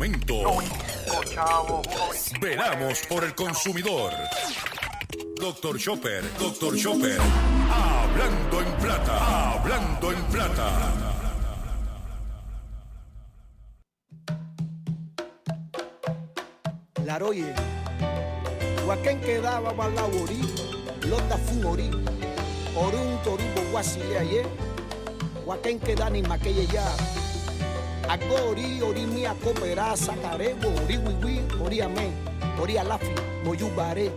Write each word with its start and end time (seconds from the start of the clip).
Momento. 0.00 0.34
Veramos 2.40 3.00
por 3.06 3.22
el 3.22 3.34
consumidor. 3.34 4.10
Doctor 5.38 5.78
Chopper, 5.78 6.24
Doctor 6.38 6.74
Chopper. 6.74 7.18
Hablando 7.70 8.62
en 8.62 8.72
plata, 8.80 9.52
hablando 9.52 10.12
en 10.12 10.22
plata. 10.24 10.92
Laroye, 17.04 17.54
Huaquén 18.86 19.20
quedaba 19.20 19.70
balaurí, 19.74 20.40
lota 21.10 21.36
fumori, 21.36 21.90
orun 22.74 23.22
toribo 23.22 23.70
guasile 23.70 24.18
ayer, 24.18 24.46
Huaquén 25.44 25.78
queda 25.78 26.08
ni 26.08 26.22
maquille 26.22 26.66
ya. 26.68 27.19
Agori, 28.10 28.82
ori 28.82 29.06
mi 29.06 29.24
acopera, 29.24 29.96
sacarebo, 29.96 30.68
ori 30.82 30.96
wiwi, 30.96 31.42
ori 31.62 31.80
amén, 31.80 32.12
ori 32.60 32.76
alafi, 32.76 33.14
moyubare, 33.44 34.10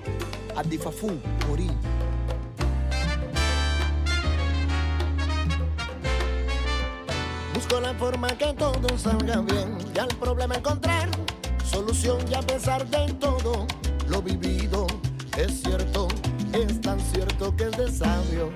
adifafun, 0.56 1.22
ori. 1.52 1.70
Busco 7.54 7.80
la 7.80 7.94
forma 7.94 8.30
que 8.30 8.52
todo 8.54 8.98
salga 8.98 9.42
bien 9.42 9.78
y 9.96 10.00
al 10.00 10.08
problema 10.20 10.56
encontrar 10.56 11.10
solución 11.64 12.18
y 12.32 12.34
a 12.34 12.42
pesar 12.42 12.88
de 12.88 13.14
todo 13.20 13.68
lo 14.08 14.24
vivido 14.24 14.88
es 15.38 15.62
cierto, 15.62 16.08
es 16.52 16.82
tan 16.82 17.00
cierto 17.00 17.56
que 17.56 17.66
es 17.66 17.78
de 17.78 17.92
sabio. 17.92 18.50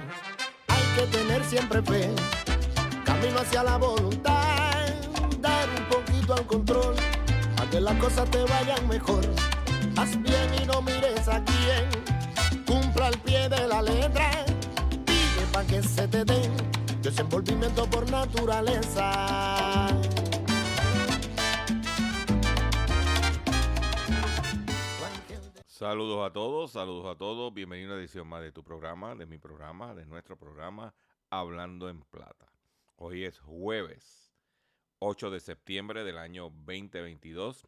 Hay 0.67 0.83
que 0.95 1.15
tener 1.15 1.43
siempre 1.45 1.83
fe, 1.83 2.09
camino 3.05 3.37
hacia 3.39 3.61
la 3.61 3.77
voluntad, 3.77 4.36
al 6.33 6.45
control, 6.45 6.95
a 7.57 7.69
que 7.69 7.79
las 7.79 7.95
cosas 7.99 8.29
te 8.29 8.43
vayan 8.43 8.87
mejor. 8.87 9.23
Haz 9.95 10.21
bien 10.21 10.49
y 10.61 10.65
no 10.65 10.81
mires 10.81 11.27
a 11.27 11.43
quién, 11.43 11.89
cumpla 12.65 13.07
al 13.07 13.17
pie 13.19 13.47
de 13.47 13.67
la 13.67 13.81
letra, 13.81 14.45
pide 15.05 15.45
para 15.53 15.65
que 15.65 15.81
se 15.81 16.07
te 16.07 16.25
den 16.25 16.51
desenvolvimiento 17.01 17.89
por 17.89 18.09
naturaleza. 18.11 19.87
Saludos 25.65 26.27
a 26.27 26.33
todos, 26.33 26.71
saludos 26.71 27.05
a 27.15 27.17
todos. 27.17 27.53
Bienvenido 27.53 27.91
a 27.91 27.93
una 27.93 28.01
edición 28.01 28.27
más 28.27 28.41
de 28.41 28.51
tu 28.51 28.63
programa, 28.63 29.15
de 29.15 29.27
mi 29.27 29.37
programa, 29.37 29.93
de 29.93 30.05
nuestro 30.05 30.35
programa 30.35 30.93
Hablando 31.29 31.87
en 31.87 32.01
Plata. 32.01 32.51
Hoy 32.97 33.23
es 33.23 33.39
jueves 33.39 34.26
8 34.99 35.29
de 35.29 35.39
septiembre 35.39 36.03
del 36.03 36.17
año 36.17 36.49
2022. 36.65 37.67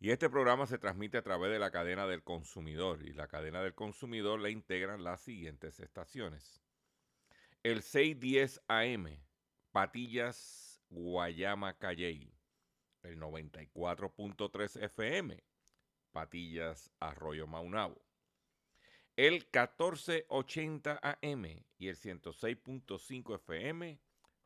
Y 0.00 0.10
este 0.10 0.28
programa 0.28 0.66
se 0.66 0.78
transmite 0.78 1.18
a 1.18 1.22
través 1.22 1.52
de 1.52 1.58
la 1.58 1.70
cadena 1.70 2.06
del 2.06 2.24
consumidor. 2.24 3.02
Y 3.06 3.12
la 3.12 3.28
cadena 3.28 3.62
del 3.62 3.74
consumidor 3.74 4.40
la 4.40 4.50
integran 4.50 5.04
las 5.04 5.20
siguientes 5.20 5.78
estaciones. 5.80 6.60
El 7.62 7.82
610 7.82 8.62
AM, 8.66 9.20
Patillas, 9.70 10.82
Guayama, 10.90 11.78
Calley. 11.78 12.34
El 13.02 13.18
94.3 13.18 14.82
FM, 14.84 15.42
Patillas, 16.12 16.90
Arroyo 17.00 17.46
Maunabo. 17.46 18.02
El 19.16 19.46
1480 19.52 20.98
AM 21.02 21.44
y 21.78 21.88
el 21.88 21.96
106.5 21.96 23.34
FM, 23.36 24.00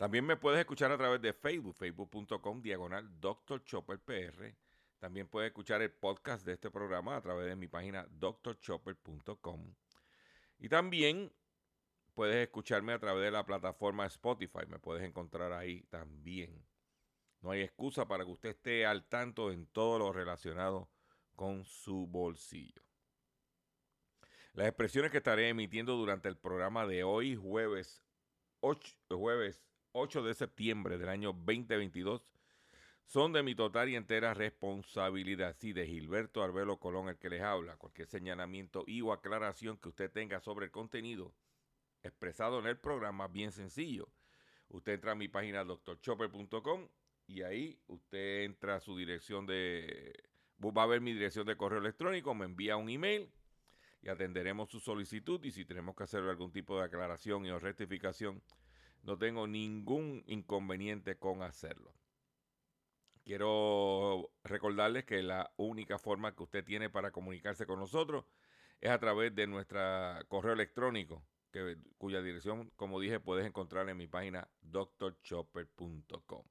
También 0.00 0.24
me 0.24 0.38
puedes 0.38 0.58
escuchar 0.58 0.90
a 0.92 0.96
través 0.96 1.20
de 1.20 1.34
Facebook, 1.34 1.76
facebook.com 1.76 2.62
diagonal 2.62 3.20
Dr. 3.20 3.62
Chopper 3.64 3.98
PR. 3.98 4.56
También 4.98 5.28
puedes 5.28 5.48
escuchar 5.50 5.82
el 5.82 5.92
podcast 5.92 6.46
de 6.46 6.54
este 6.54 6.70
programa 6.70 7.16
a 7.16 7.20
través 7.20 7.46
de 7.46 7.54
mi 7.54 7.68
página 7.68 8.08
drchopper.com. 8.08 9.74
Y 10.58 10.70
también 10.70 11.30
puedes 12.14 12.36
escucharme 12.36 12.94
a 12.94 12.98
través 12.98 13.24
de 13.24 13.30
la 13.30 13.44
plataforma 13.44 14.06
Spotify. 14.06 14.64
Me 14.68 14.78
puedes 14.78 15.04
encontrar 15.04 15.52
ahí 15.52 15.82
también. 15.90 16.64
No 17.42 17.50
hay 17.50 17.60
excusa 17.60 18.08
para 18.08 18.24
que 18.24 18.30
usted 18.30 18.48
esté 18.48 18.86
al 18.86 19.06
tanto 19.06 19.52
en 19.52 19.66
todo 19.66 19.98
lo 19.98 20.14
relacionado 20.14 20.88
con 21.36 21.66
su 21.66 22.06
bolsillo. 22.06 22.80
Las 24.54 24.66
expresiones 24.66 25.10
que 25.10 25.18
estaré 25.18 25.50
emitiendo 25.50 25.94
durante 25.94 26.30
el 26.30 26.38
programa 26.38 26.86
de 26.86 27.04
hoy, 27.04 27.36
jueves 27.36 28.02
8, 28.60 28.96
jueves 29.10 29.62
8 29.92 30.22
de 30.22 30.34
septiembre 30.34 30.98
del 30.98 31.08
año 31.08 31.32
2022, 31.32 32.22
son 33.04 33.32
de 33.32 33.42
mi 33.42 33.54
total 33.54 33.88
y 33.88 33.96
entera 33.96 34.34
responsabilidad. 34.34 35.56
Sí, 35.58 35.72
de 35.72 35.86
Gilberto 35.86 36.42
Arbelo 36.42 36.78
Colón, 36.78 37.08
el 37.08 37.18
que 37.18 37.28
les 37.28 37.42
habla. 37.42 37.76
Cualquier 37.76 38.06
señalamiento 38.06 38.84
y 38.86 39.00
o 39.02 39.12
aclaración 39.12 39.78
que 39.78 39.88
usted 39.88 40.12
tenga 40.12 40.40
sobre 40.40 40.66
el 40.66 40.70
contenido 40.70 41.34
expresado 42.02 42.60
en 42.60 42.66
el 42.66 42.78
programa, 42.78 43.28
bien 43.28 43.52
sencillo. 43.52 44.08
Usted 44.68 44.92
entra 44.92 45.12
a 45.12 45.16
mi 45.16 45.28
página 45.28 45.64
doctorchopper.com 45.64 46.88
y 47.26 47.42
ahí 47.42 47.80
usted 47.88 48.44
entra 48.44 48.76
a 48.76 48.80
su 48.80 48.96
dirección 48.96 49.46
de... 49.46 50.12
Va 50.60 50.82
a 50.82 50.86
ver 50.86 51.00
mi 51.00 51.12
dirección 51.12 51.46
de 51.46 51.56
correo 51.56 51.80
electrónico, 51.80 52.34
me 52.34 52.44
envía 52.44 52.76
un 52.76 52.90
email 52.90 53.30
y 54.02 54.08
atenderemos 54.08 54.70
su 54.70 54.78
solicitud 54.78 55.42
y 55.44 55.50
si 55.50 55.64
tenemos 55.64 55.96
que 55.96 56.04
hacer 56.04 56.22
algún 56.22 56.52
tipo 56.52 56.78
de 56.78 56.84
aclaración 56.84 57.46
y 57.46 57.50
o 57.50 57.58
rectificación, 57.58 58.42
no 59.02 59.18
tengo 59.18 59.46
ningún 59.46 60.22
inconveniente 60.26 61.16
con 61.18 61.42
hacerlo. 61.42 61.94
Quiero 63.24 64.32
recordarles 64.42 65.04
que 65.04 65.22
la 65.22 65.52
única 65.56 65.98
forma 65.98 66.34
que 66.34 66.42
usted 66.42 66.64
tiene 66.64 66.90
para 66.90 67.12
comunicarse 67.12 67.66
con 67.66 67.78
nosotros 67.78 68.24
es 68.80 68.90
a 68.90 68.98
través 68.98 69.34
de 69.34 69.46
nuestro 69.46 69.80
correo 70.28 70.54
electrónico, 70.54 71.22
cuya 71.98 72.22
dirección, 72.22 72.70
como 72.76 72.98
dije, 72.98 73.20
puedes 73.20 73.46
encontrar 73.46 73.88
en 73.88 73.96
mi 73.96 74.06
página 74.06 74.48
drchopper.com. 74.62 76.44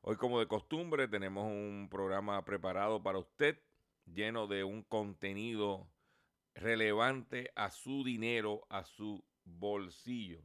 Hoy, 0.00 0.16
como 0.16 0.38
de 0.38 0.46
costumbre, 0.46 1.08
tenemos 1.08 1.46
un 1.46 1.88
programa 1.90 2.44
preparado 2.44 3.02
para 3.02 3.18
usted, 3.18 3.58
lleno 4.04 4.46
de 4.46 4.62
un 4.62 4.82
contenido 4.82 5.88
relevante 6.54 7.50
a 7.56 7.70
su 7.70 8.04
dinero, 8.04 8.66
a 8.68 8.84
su 8.84 9.24
bolsillo. 9.44 10.44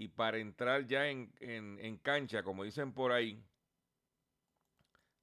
Y 0.00 0.08
para 0.08 0.38
entrar 0.38 0.86
ya 0.86 1.08
en, 1.08 1.30
en, 1.40 1.78
en, 1.78 1.98
cancha, 1.98 2.42
como 2.42 2.64
dicen 2.64 2.94
por 2.94 3.12
ahí, 3.12 3.44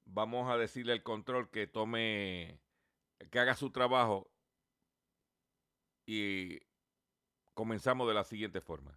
vamos 0.05 0.47
a 0.51 0.55
decirle 0.55 0.93
al 0.93 1.01
control 1.01 1.49
que 1.49 1.65
tome, 1.65 2.59
que 3.31 3.39
haga 3.39 3.55
su 3.55 3.71
trabajo 3.71 4.29
y 6.05 6.59
comenzamos 7.55 8.07
de 8.07 8.13
la 8.13 8.23
siguiente 8.23 8.61
forma. 8.61 8.95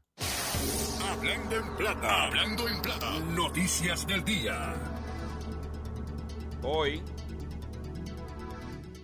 Hablando 1.02 1.56
en 1.56 1.76
plata, 1.78 2.24
hablando 2.26 2.68
en 2.68 2.82
plata, 2.82 3.18
noticias 3.34 4.06
del 4.06 4.22
día. 4.22 4.74
Hoy 6.62 7.02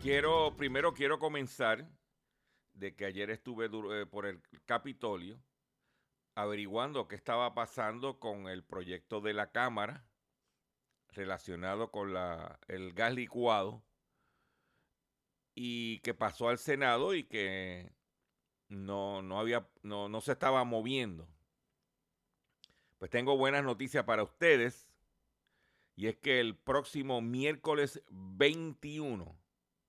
quiero, 0.02 0.54
primero 0.54 0.92
quiero 0.92 1.18
comenzar 1.18 1.88
de 2.74 2.94
que 2.94 3.06
ayer 3.06 3.30
estuve 3.30 3.64
eh, 3.64 4.04
por 4.04 4.26
el 4.26 4.42
Capitolio 4.66 5.40
averiguando 6.36 7.08
qué 7.08 7.16
estaba 7.16 7.54
pasando 7.54 8.20
con 8.20 8.46
el 8.46 8.62
proyecto 8.62 9.20
de 9.20 9.32
la 9.32 9.50
Cámara 9.50 10.06
relacionado 11.08 11.90
con 11.90 12.12
la, 12.12 12.60
el 12.68 12.92
gas 12.92 13.14
licuado 13.14 13.82
y 15.54 16.00
que 16.00 16.12
pasó 16.12 16.50
al 16.50 16.58
Senado 16.58 17.14
y 17.14 17.24
que 17.24 17.90
no, 18.68 19.22
no, 19.22 19.40
había, 19.40 19.66
no, 19.82 20.10
no 20.10 20.20
se 20.20 20.32
estaba 20.32 20.62
moviendo. 20.64 21.26
Pues 22.98 23.10
tengo 23.10 23.38
buenas 23.38 23.64
noticias 23.64 24.04
para 24.04 24.22
ustedes 24.22 24.90
y 25.94 26.08
es 26.08 26.16
que 26.16 26.38
el 26.40 26.54
próximo 26.54 27.22
miércoles 27.22 28.02
21, 28.10 29.40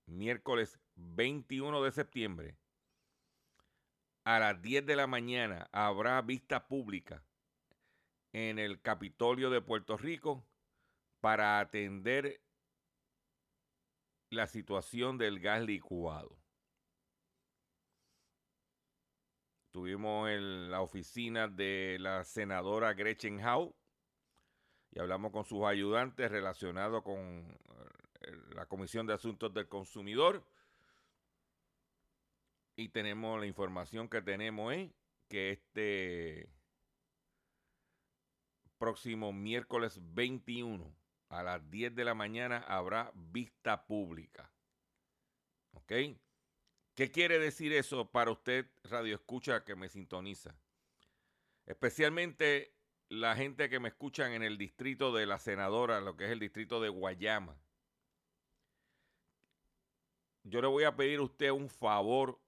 miércoles 0.06 0.80
21 0.94 1.82
de 1.82 1.92
septiembre, 1.92 2.56
a 4.28 4.38
las 4.38 4.60
10 4.60 4.84
de 4.84 4.94
la 4.94 5.06
mañana 5.06 5.70
habrá 5.72 6.20
vista 6.20 6.68
pública 6.68 7.24
en 8.34 8.58
el 8.58 8.82
Capitolio 8.82 9.48
de 9.48 9.62
Puerto 9.62 9.96
Rico 9.96 10.46
para 11.20 11.60
atender 11.60 12.42
la 14.28 14.46
situación 14.46 15.16
del 15.16 15.40
gas 15.40 15.62
licuado. 15.62 16.36
Estuvimos 19.68 20.28
en 20.28 20.70
la 20.70 20.82
oficina 20.82 21.48
de 21.48 21.96
la 21.98 22.22
senadora 22.22 22.92
Gretchen 22.92 23.42
Howe 23.42 23.74
y 24.90 24.98
hablamos 24.98 25.32
con 25.32 25.46
sus 25.46 25.64
ayudantes 25.64 26.30
relacionados 26.30 27.02
con 27.02 27.18
eh, 28.20 28.36
la 28.54 28.66
Comisión 28.66 29.06
de 29.06 29.14
Asuntos 29.14 29.54
del 29.54 29.68
Consumidor. 29.68 30.44
Y 32.78 32.90
tenemos 32.90 33.40
la 33.40 33.46
información 33.46 34.08
que 34.08 34.22
tenemos 34.22 34.72
es 34.72 34.92
que 35.28 35.50
este 35.50 36.48
próximo 38.78 39.32
miércoles 39.32 39.98
21 40.14 40.94
a 41.28 41.42
las 41.42 41.68
10 41.70 41.96
de 41.96 42.04
la 42.04 42.14
mañana 42.14 42.58
habrá 42.68 43.10
vista 43.16 43.84
pública. 43.84 44.52
¿Ok? 45.72 45.92
¿Qué 46.94 47.10
quiere 47.10 47.40
decir 47.40 47.72
eso 47.72 48.12
para 48.12 48.30
usted, 48.30 48.70
Radio 48.84 49.16
Escucha, 49.16 49.64
que 49.64 49.74
me 49.74 49.88
sintoniza? 49.88 50.54
Especialmente 51.66 52.76
la 53.08 53.34
gente 53.34 53.68
que 53.68 53.80
me 53.80 53.88
escuchan 53.88 54.30
en 54.34 54.44
el 54.44 54.56
distrito 54.56 55.12
de 55.12 55.26
la 55.26 55.40
senadora, 55.40 56.00
lo 56.00 56.16
que 56.16 56.26
es 56.26 56.30
el 56.30 56.38
distrito 56.38 56.80
de 56.80 56.90
Guayama. 56.90 57.60
Yo 60.44 60.62
le 60.62 60.68
voy 60.68 60.84
a 60.84 60.94
pedir 60.94 61.18
a 61.18 61.22
usted 61.22 61.50
un 61.50 61.68
favor 61.68 62.40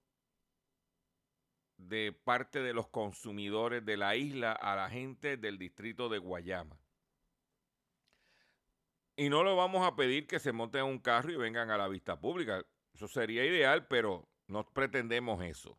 de 1.88 2.12
parte 2.12 2.60
de 2.60 2.74
los 2.74 2.88
consumidores 2.88 3.84
de 3.84 3.96
la 3.96 4.16
isla 4.16 4.52
a 4.52 4.76
la 4.76 4.90
gente 4.90 5.36
del 5.36 5.58
distrito 5.58 6.08
de 6.08 6.18
Guayama. 6.18 6.78
Y 9.16 9.28
no 9.28 9.42
lo 9.42 9.56
vamos 9.56 9.86
a 9.86 9.96
pedir 9.96 10.26
que 10.26 10.38
se 10.38 10.52
monten 10.52 10.80
en 10.80 10.86
un 10.86 10.98
carro 10.98 11.30
y 11.30 11.36
vengan 11.36 11.70
a 11.70 11.76
la 11.76 11.88
vista 11.88 12.20
pública. 12.20 12.64
Eso 12.94 13.08
sería 13.08 13.44
ideal, 13.44 13.86
pero 13.86 14.28
no 14.46 14.66
pretendemos 14.72 15.42
eso. 15.44 15.78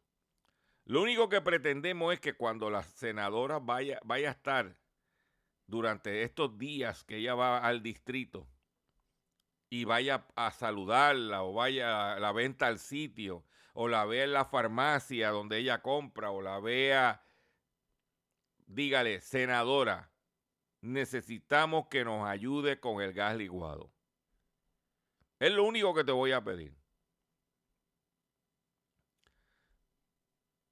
Lo 0.85 1.01
único 1.01 1.29
que 1.29 1.41
pretendemos 1.41 2.13
es 2.13 2.19
que 2.19 2.33
cuando 2.33 2.69
la 2.69 2.83
senadora 2.83 3.59
vaya, 3.59 3.99
vaya 4.03 4.29
a 4.29 4.31
estar 4.31 4.77
durante 5.67 6.23
estos 6.23 6.57
días 6.57 7.03
que 7.03 7.17
ella 7.17 7.35
va 7.35 7.59
al 7.59 7.81
distrito 7.81 8.47
y 9.69 9.85
vaya 9.85 10.27
a 10.35 10.51
saludarla 10.51 11.43
o 11.43 11.53
vaya 11.53 12.13
a 12.13 12.19
la 12.19 12.31
venta 12.33 12.67
al 12.67 12.77
sitio 12.77 13.45
o 13.73 13.87
la 13.87 14.05
vea 14.05 14.23
en 14.23 14.33
la 14.33 14.45
farmacia 14.45 15.29
donde 15.29 15.57
ella 15.57 15.81
compra 15.81 16.31
o 16.31 16.41
la 16.41 16.59
vea, 16.59 17.25
dígale, 18.67 19.21
senadora, 19.21 20.11
necesitamos 20.81 21.87
que 21.87 22.03
nos 22.03 22.27
ayude 22.27 22.79
con 22.79 23.01
el 23.01 23.13
gas 23.13 23.35
licuado. 23.35 23.91
Es 25.39 25.51
lo 25.51 25.63
único 25.63 25.93
que 25.93 26.03
te 26.03 26.11
voy 26.11 26.31
a 26.31 26.43
pedir. 26.43 26.75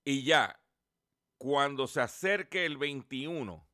Y 0.04 0.24
ya, 0.24 0.60
cuando 1.38 1.88
se 1.88 2.02
acerque 2.02 2.66
el 2.66 2.78
21, 2.78 3.68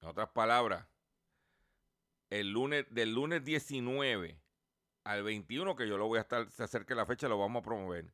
en 0.00 0.08
otras 0.08 0.28
palabras, 0.30 0.86
el 2.30 2.50
lunes, 2.50 2.86
del 2.90 3.12
lunes 3.12 3.44
19 3.44 4.40
al 5.06 5.22
21, 5.22 5.76
que 5.76 5.88
yo 5.88 5.96
lo 5.96 6.06
voy 6.06 6.18
a 6.18 6.22
estar, 6.22 6.50
se 6.50 6.64
acerque 6.64 6.94
la 6.94 7.06
fecha, 7.06 7.28
lo 7.28 7.38
vamos 7.38 7.60
a 7.60 7.64
promover. 7.64 8.12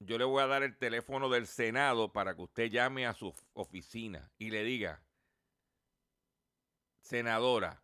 Yo 0.00 0.18
le 0.18 0.24
voy 0.24 0.42
a 0.42 0.46
dar 0.46 0.62
el 0.62 0.76
teléfono 0.76 1.28
del 1.28 1.46
Senado 1.46 2.12
para 2.12 2.34
que 2.34 2.42
usted 2.42 2.70
llame 2.70 3.06
a 3.06 3.12
su 3.12 3.34
oficina 3.52 4.30
y 4.38 4.50
le 4.50 4.64
diga, 4.64 5.02
senadora, 7.02 7.82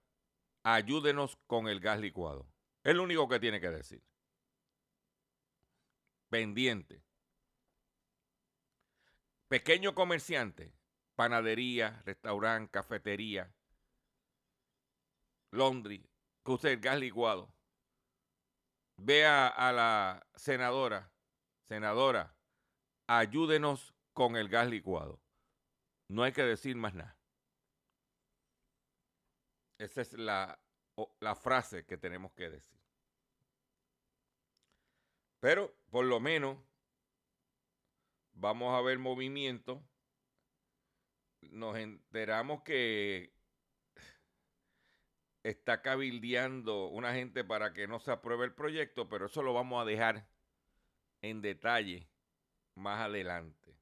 ayúdenos 0.62 1.36
con 1.46 1.68
el 1.68 1.80
gas 1.80 2.00
licuado. 2.00 2.46
Es 2.82 2.94
lo 2.94 3.02
único 3.02 3.28
que 3.28 3.38
tiene 3.38 3.60
que 3.60 3.70
decir 3.70 4.02
pendiente. 6.28 7.02
Pequeño 9.48 9.94
comerciante, 9.94 10.74
panadería, 11.14 12.02
restaurante, 12.04 12.70
cafetería, 12.70 13.54
laundry, 15.52 16.04
que 16.46 16.52
usted 16.52 16.68
el 16.70 16.80
gas 16.80 16.98
licuado. 16.98 17.52
Vea 18.96 19.48
a 19.48 19.72
la 19.72 20.26
senadora, 20.36 21.12
senadora, 21.68 22.34
ayúdenos 23.08 23.94
con 24.14 24.36
el 24.36 24.48
gas 24.48 24.68
licuado. 24.68 25.20
No 26.08 26.22
hay 26.22 26.32
que 26.32 26.44
decir 26.44 26.76
más 26.76 26.94
nada. 26.94 27.18
Esa 29.78 30.00
es 30.00 30.12
la, 30.14 30.58
la 31.20 31.34
frase 31.34 31.84
que 31.84 31.98
tenemos 31.98 32.32
que 32.32 32.48
decir. 32.48 32.80
Pero 35.40 35.76
por 35.90 36.06
lo 36.06 36.20
menos 36.20 36.56
vamos 38.32 38.72
a 38.72 38.80
ver 38.80 38.98
movimiento. 38.98 39.82
Nos 41.42 41.76
enteramos 41.76 42.62
que 42.62 43.35
está 45.48 45.80
cabildeando 45.80 46.86
una 46.88 47.14
gente 47.14 47.44
para 47.44 47.72
que 47.72 47.86
no 47.86 48.00
se 48.00 48.10
apruebe 48.10 48.44
el 48.44 48.52
proyecto, 48.52 49.08
pero 49.08 49.26
eso 49.26 49.42
lo 49.42 49.54
vamos 49.54 49.80
a 49.80 49.84
dejar 49.84 50.26
en 51.22 51.40
detalle 51.40 52.08
más 52.74 53.00
adelante. 53.00 53.78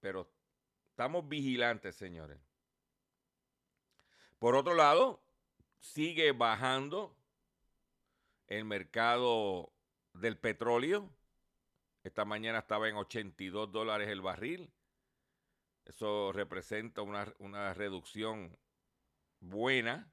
Pero 0.00 0.30
estamos 0.90 1.26
vigilantes, 1.26 1.96
señores. 1.96 2.38
Por 4.38 4.54
otro 4.54 4.74
lado, 4.74 5.22
sigue 5.78 6.32
bajando 6.32 7.16
el 8.48 8.66
mercado 8.66 9.72
del 10.12 10.36
petróleo. 10.36 11.10
Esta 12.04 12.26
mañana 12.26 12.58
estaba 12.58 12.88
en 12.90 12.96
82 12.96 13.72
dólares 13.72 14.08
el 14.08 14.20
barril. 14.20 14.70
Eso 15.86 16.32
representa 16.32 17.00
una, 17.00 17.32
una 17.38 17.72
reducción 17.72 18.58
buena 19.40 20.12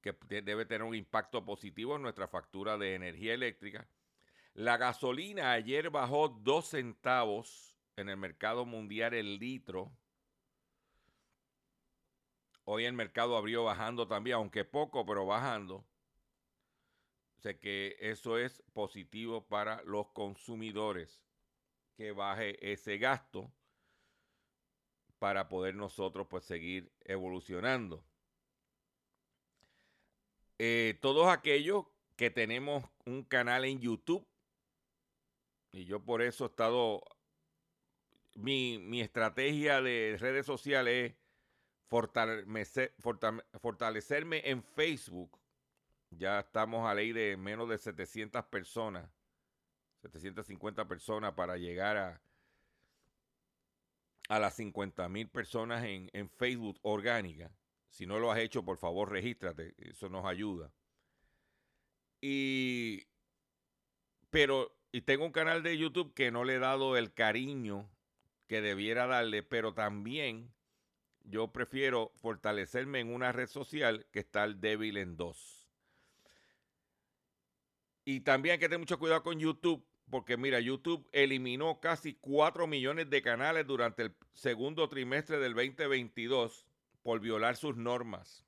que 0.00 0.12
debe 0.42 0.64
tener 0.66 0.82
un 0.82 0.94
impacto 0.94 1.44
positivo 1.44 1.96
en 1.96 2.02
nuestra 2.02 2.28
factura 2.28 2.76
de 2.76 2.94
energía 2.94 3.34
eléctrica. 3.34 3.88
La 4.54 4.76
gasolina 4.76 5.52
ayer 5.52 5.90
bajó 5.90 6.28
2 6.28 6.66
centavos 6.66 7.76
en 7.96 8.08
el 8.08 8.16
mercado 8.16 8.66
mundial 8.66 9.14
el 9.14 9.38
litro. 9.38 9.92
Hoy 12.64 12.84
el 12.84 12.92
mercado 12.92 13.36
abrió 13.36 13.64
bajando 13.64 14.06
también, 14.06 14.36
aunque 14.36 14.64
poco, 14.64 15.06
pero 15.06 15.26
bajando. 15.26 15.84
Sé 17.38 17.58
que 17.58 17.96
eso 17.98 18.38
es 18.38 18.62
positivo 18.72 19.48
para 19.48 19.82
los 19.84 20.08
consumidores, 20.12 21.24
que 21.96 22.12
baje 22.12 22.72
ese 22.72 22.98
gasto 22.98 23.52
para 25.18 25.48
poder 25.48 25.74
nosotros 25.74 26.26
pues 26.28 26.44
seguir 26.44 26.92
evolucionando. 27.00 28.04
Eh, 30.58 30.98
todos 31.00 31.28
aquellos 31.28 31.86
que 32.16 32.30
tenemos 32.30 32.84
un 33.04 33.24
canal 33.24 33.64
en 33.64 33.80
YouTube, 33.80 34.26
y 35.72 35.84
yo 35.84 36.00
por 36.04 36.22
eso 36.22 36.44
he 36.44 36.48
estado, 36.48 37.02
mi, 38.34 38.78
mi 38.78 39.00
estrategia 39.00 39.80
de 39.80 40.16
redes 40.20 40.46
sociales 40.46 41.12
es 41.12 41.16
fortalecerme 43.60 44.42
en 44.48 44.62
Facebook 44.62 45.42
ya 46.18 46.40
estamos 46.40 46.88
a 46.88 46.94
ley 46.94 47.12
de 47.12 47.36
menos 47.36 47.68
de 47.68 47.78
700 47.78 48.44
personas, 48.46 49.08
750 50.02 50.86
personas 50.86 51.32
para 51.34 51.56
llegar 51.56 51.96
a, 51.96 52.22
a 54.28 54.38
las 54.38 54.54
50 54.56 55.08
mil 55.08 55.28
personas 55.28 55.84
en, 55.84 56.10
en 56.12 56.28
Facebook 56.28 56.78
orgánica. 56.82 57.50
Si 57.92 58.06
no 58.06 58.18
lo 58.18 58.32
has 58.32 58.38
hecho, 58.38 58.64
por 58.64 58.78
favor, 58.78 59.10
regístrate. 59.10 59.74
Eso 59.76 60.08
nos 60.08 60.24
ayuda. 60.24 60.72
Y, 62.22 63.06
pero, 64.30 64.74
y 64.92 65.02
tengo 65.02 65.26
un 65.26 65.32
canal 65.32 65.62
de 65.62 65.76
YouTube 65.76 66.14
que 66.14 66.30
no 66.30 66.44
le 66.44 66.54
he 66.54 66.58
dado 66.58 66.96
el 66.96 67.12
cariño 67.12 67.90
que 68.46 68.62
debiera 68.62 69.06
darle, 69.06 69.42
pero 69.42 69.74
también 69.74 70.54
yo 71.20 71.52
prefiero 71.52 72.12
fortalecerme 72.16 73.00
en 73.00 73.12
una 73.12 73.30
red 73.30 73.46
social 73.46 74.06
que 74.10 74.20
estar 74.20 74.56
débil 74.56 74.96
en 74.96 75.18
dos. 75.18 75.68
Y 78.06 78.20
también 78.20 78.54
hay 78.54 78.58
que 78.58 78.68
tener 78.68 78.78
mucho 78.78 78.98
cuidado 78.98 79.22
con 79.22 79.38
YouTube, 79.38 79.86
porque 80.10 80.38
mira, 80.38 80.60
YouTube 80.60 81.06
eliminó 81.12 81.78
casi 81.78 82.14
4 82.14 82.66
millones 82.66 83.10
de 83.10 83.20
canales 83.20 83.66
durante 83.66 84.04
el 84.04 84.16
segundo 84.32 84.88
trimestre 84.88 85.38
del 85.38 85.52
2022 85.52 86.71
por 87.02 87.20
violar 87.20 87.56
sus 87.56 87.76
normas. 87.76 88.46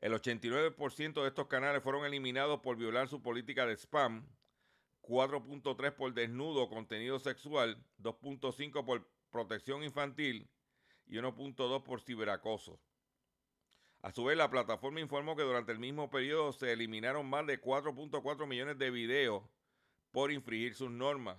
el 0.00 0.12
89% 0.12 1.22
de 1.22 1.28
estos 1.28 1.46
canales 1.46 1.82
fueron 1.82 2.04
eliminados 2.04 2.60
por 2.60 2.76
violar 2.76 3.08
su 3.08 3.22
política 3.22 3.66
de 3.66 3.76
spam, 3.76 4.26
4.3 5.02 5.92
por 5.92 6.14
desnudo 6.14 6.68
contenido 6.68 7.18
sexual, 7.18 7.84
2.5 7.98 8.84
por 8.84 9.08
protección 9.30 9.82
infantil 9.82 10.50
y 11.06 11.16
1.2 11.16 11.82
por 11.82 12.00
ciberacoso. 12.00 12.80
A 14.02 14.10
su 14.10 14.24
vez, 14.24 14.36
la 14.36 14.50
plataforma 14.50 15.00
informó 15.00 15.36
que 15.36 15.44
durante 15.44 15.70
el 15.70 15.78
mismo 15.78 16.10
periodo 16.10 16.52
se 16.52 16.72
eliminaron 16.72 17.28
más 17.28 17.46
de 17.46 17.60
4.4 17.60 18.46
millones 18.46 18.78
de 18.78 18.90
videos 18.90 19.44
por 20.10 20.32
infringir 20.32 20.74
sus 20.74 20.90
normas. 20.90 21.38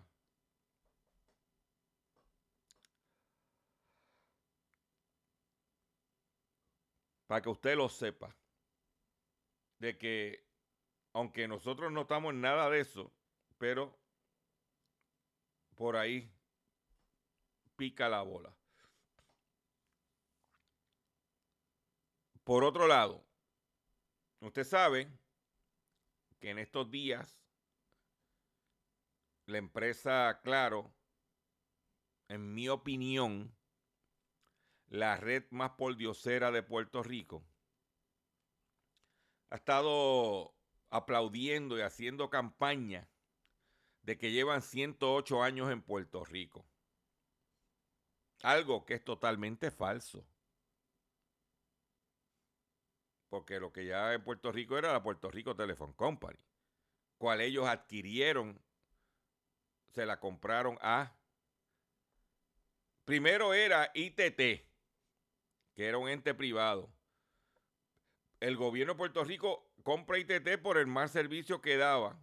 Para 7.34 7.42
que 7.42 7.50
usted 7.50 7.76
lo 7.76 7.90
sepa, 7.90 8.38
de 9.80 9.98
que 9.98 10.46
aunque 11.14 11.48
nosotros 11.48 11.92
no 11.92 12.02
estamos 12.02 12.32
en 12.32 12.42
nada 12.42 12.70
de 12.70 12.80
eso, 12.80 13.12
pero 13.58 13.98
por 15.74 15.98
ahí 15.98 16.32
pica 17.76 18.08
la 18.08 18.22
bola. 18.22 18.56
Por 22.44 22.64
otro 22.64 22.86
lado, 22.86 23.26
usted 24.40 24.64
sabe 24.64 25.12
que 26.40 26.52
en 26.52 26.60
estos 26.60 26.92
días 26.92 27.42
la 29.48 29.58
empresa 29.58 30.40
Claro, 30.44 30.94
en 32.28 32.54
mi 32.54 32.70
opinión, 32.70 33.58
la 34.94 35.18
red 35.18 35.44
más 35.50 35.72
pordiosera 35.72 36.52
de 36.52 36.62
Puerto 36.62 37.02
Rico, 37.02 37.44
ha 39.50 39.56
estado 39.56 40.54
aplaudiendo 40.92 41.80
y 41.80 41.82
haciendo 41.82 42.30
campaña 42.30 43.10
de 44.04 44.20
que 44.20 44.32
llevan 44.32 44.62
108 44.62 45.42
años 45.42 45.72
en 45.72 45.82
Puerto 45.82 46.24
Rico. 46.24 46.64
Algo 48.44 48.86
que 48.86 48.94
es 48.94 49.04
totalmente 49.04 49.72
falso 49.72 50.24
porque 53.30 53.60
lo 53.60 53.74
que 53.74 53.88
ya 53.88 54.14
en 54.14 54.24
Puerto 54.24 54.52
Rico 54.52 54.78
era 54.78 54.94
la 54.94 55.02
Puerto 55.02 55.32
Rico 55.32 55.56
Telephone 55.56 55.96
Company, 55.96 56.38
cual 57.18 57.42
ellos 57.42 57.68
adquirieron, 57.68 58.62
se 59.90 60.06
la 60.06 60.20
compraron 60.20 60.78
a... 60.82 61.18
Primero 63.06 63.56
era 63.56 63.90
ITT, 63.96 64.73
que 65.76 65.88
era 65.88 65.98
un 65.98 66.10
ente 66.10 66.34
privado. 66.34 66.90
El 68.40 68.58
gobierno 68.58 68.94
de 68.94 68.98
Puerto 68.98 69.24
Rico 69.24 69.72
compra 69.84 70.18
ITT 70.18 70.62
por 70.62 70.78
el 70.78 70.88
mal 70.88 71.10
servicio 71.10 71.62
que 71.62 71.78
daba 71.78 72.20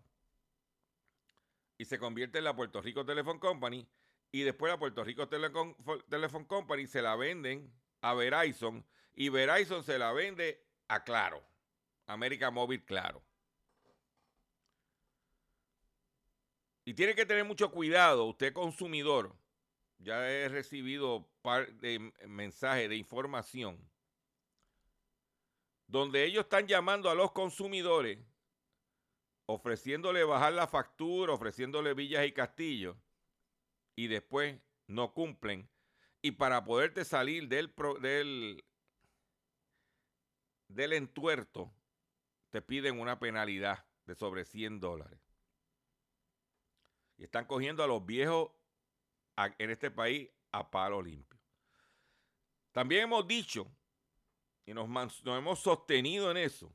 y 1.79 1.85
se 1.87 1.99
convierte 1.99 2.39
en 2.39 2.45
la 2.45 2.55
Puerto 2.55 2.81
Rico 2.83 3.07
Telephone 3.07 3.41
Company 3.41 3.89
y 4.33 4.43
después 4.43 4.71
la 4.71 4.79
Puerto 4.79 5.03
Rico 5.03 5.29
Telephone 5.29 6.47
Company 6.47 6.87
se 6.87 7.03
la 7.03 7.17
venden 7.17 7.73
a 8.03 8.15
Verizon 8.15 8.85
y 9.15 9.29
Verizon 9.29 9.83
se 9.83 9.99
la 9.99 10.13
vende 10.13 10.63
a 10.89 11.03
Claro. 11.05 11.43
América 12.07 12.51
Móvil 12.51 12.85
Claro. 12.85 13.23
Y 16.85 16.95
tiene 16.95 17.15
que 17.15 17.25
tener 17.25 17.45
mucho 17.45 17.71
cuidado, 17.71 18.25
usted 18.25 18.53
consumidor. 18.53 19.35
Ya 20.01 20.29
he 20.29 20.49
recibido 20.49 21.31
par 21.43 21.73
de 21.75 22.13
mensajes 22.27 22.89
de 22.89 22.97
información 22.97 23.79
donde 25.87 26.25
ellos 26.25 26.45
están 26.45 26.67
llamando 26.69 27.11
a 27.11 27.15
los 27.15 27.33
consumidores, 27.33 28.19
ofreciéndole 29.47 30.23
bajar 30.23 30.53
la 30.53 30.69
factura, 30.69 31.33
ofreciéndole 31.33 31.95
villas 31.95 32.25
y 32.27 32.33
castillos, 32.33 32.97
y 33.97 34.07
después 34.07 34.61
no 34.87 35.13
cumplen. 35.13 35.69
Y 36.23 36.33
para 36.33 36.65
poderte 36.65 37.05
salir 37.05 37.49
del, 37.49 37.75
del 38.01 38.63
del 40.71 40.93
entuerto, 40.93 41.73
te 42.51 42.63
piden 42.63 43.01
una 43.01 43.19
penalidad 43.19 43.85
de 44.07 44.15
sobre 44.15 44.45
100 44.45 44.81
dólares. 44.81 45.21
Y 47.17 47.25
están 47.25 47.45
cogiendo 47.47 47.83
a 47.83 47.87
los 47.87 48.07
viejos 48.07 48.51
en 49.59 49.71
este 49.71 49.91
país 49.91 50.29
a 50.53 50.71
palo 50.71 51.03
limpio. 51.03 51.39
También 52.73 53.05
hemos 53.05 53.27
dicho, 53.27 53.71
y 54.65 54.75
nos, 54.75 54.89
hemos 55.25 55.59
sostenido 55.59 56.31
en 56.31 56.37
eso, 56.37 56.73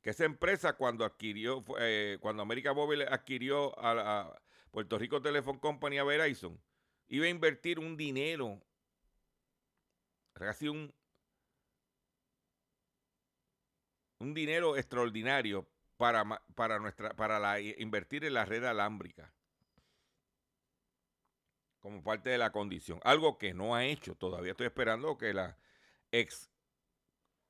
que 0.00 0.10
esa 0.10 0.24
empresa 0.24 0.74
cuando 0.74 1.04
adquirió, 1.04 1.64
eh, 1.78 2.18
cuando 2.20 2.42
América 2.42 2.72
Móvil 2.72 3.02
adquirió 3.02 3.78
a, 3.78 4.40
Puerto 4.70 4.98
Rico 4.98 5.20
Telephone 5.20 5.60
Company 5.60 5.98
a 5.98 6.04
Verizon, 6.04 6.58
iba 7.08 7.26
a 7.26 7.28
invertir 7.28 7.78
un 7.78 7.96
dinero, 7.96 8.62
casi 10.32 10.68
un 10.68 10.92
un 14.18 14.34
dinero 14.34 14.76
extraordinario 14.76 15.68
para, 15.96 16.24
para, 16.54 16.78
nuestra, 16.78 17.14
para 17.14 17.40
la, 17.40 17.60
invertir 17.60 18.24
en 18.24 18.34
la 18.34 18.44
red 18.44 18.64
alámbrica 18.64 19.32
como 21.82 22.02
parte 22.02 22.30
de 22.30 22.38
la 22.38 22.52
condición. 22.52 23.00
Algo 23.02 23.36
que 23.36 23.52
no 23.52 23.74
ha 23.74 23.84
hecho. 23.84 24.14
Todavía 24.14 24.52
estoy 24.52 24.66
esperando 24.66 25.18
que 25.18 25.34
la 25.34 25.58
ex 26.12 26.48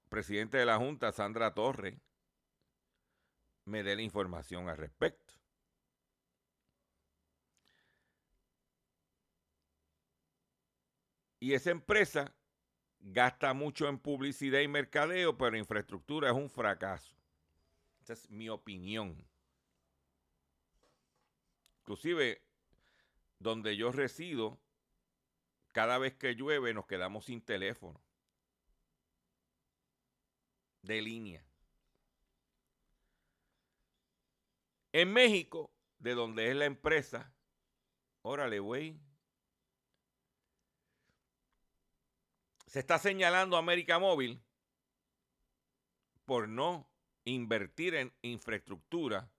presidente 0.09 0.57
de 0.57 0.67
la 0.67 0.79
Junta, 0.79 1.13
Sandra 1.13 1.55
Torres, 1.55 2.01
me 3.67 3.83
dé 3.83 3.95
la 3.95 4.03
información 4.03 4.69
al 4.69 4.79
respecto. 4.79 5.35
Y 11.39 11.55
esa 11.55 11.71
empresa 11.71 12.35
gasta 13.01 13.53
mucho 13.53 13.89
en 13.89 13.99
publicidad 13.99 14.61
y 14.61 14.69
mercadeo, 14.69 15.37
pero 15.37 15.59
infraestructura 15.59 16.31
es 16.31 16.35
un 16.35 16.49
fracaso. 16.49 17.15
Esa 18.01 18.15
es 18.15 18.31
mi 18.31 18.49
opinión. 18.49 19.29
Inclusive, 21.81 22.41
donde 23.43 23.77
yo 23.77 23.93
resido, 23.93 24.61
cada 25.73 25.99
vez 25.99 26.15
que 26.15 26.35
llueve 26.35 26.75
nos 26.75 26.87
quedamos 26.87 27.27
sin 27.27 27.41
teléfono 27.41 28.01
de 30.83 31.03
línea. 31.03 31.45
En 34.93 35.13
México, 35.13 35.73
de 35.99 36.15
donde 36.15 36.51
es 36.51 36.57
la 36.57 36.67
empresa, 36.67 37.33
órale, 38.23 38.59
güey, 38.59 39.01
Se 42.73 42.79
está 42.79 42.99
señalando 42.99 43.57
a 43.57 43.59
América 43.59 43.99
Móvil 43.99 44.43
por 46.25 46.49
no 46.49 46.89
invertir 47.27 47.95
en 47.95 48.15
infraestructura. 48.23 49.31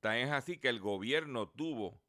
Tan 0.00 0.16
es 0.16 0.30
así 0.30 0.58
que 0.58 0.68
el 0.68 0.78
gobierno 0.78 1.48
tuvo 1.48 2.01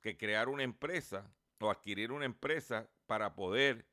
que 0.00 0.16
crear 0.16 0.48
una 0.48 0.62
empresa 0.62 1.30
o 1.58 1.70
adquirir 1.70 2.12
una 2.12 2.24
empresa 2.24 2.88
para 3.06 3.34
poder 3.34 3.86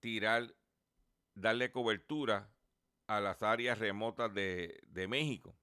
tirar, 0.00 0.54
darle 1.34 1.70
cobertura 1.70 2.50
a 3.06 3.20
las 3.20 3.42
áreas 3.42 3.78
remotas 3.78 4.32
de, 4.32 4.80
de 4.88 5.08
México. 5.08 5.56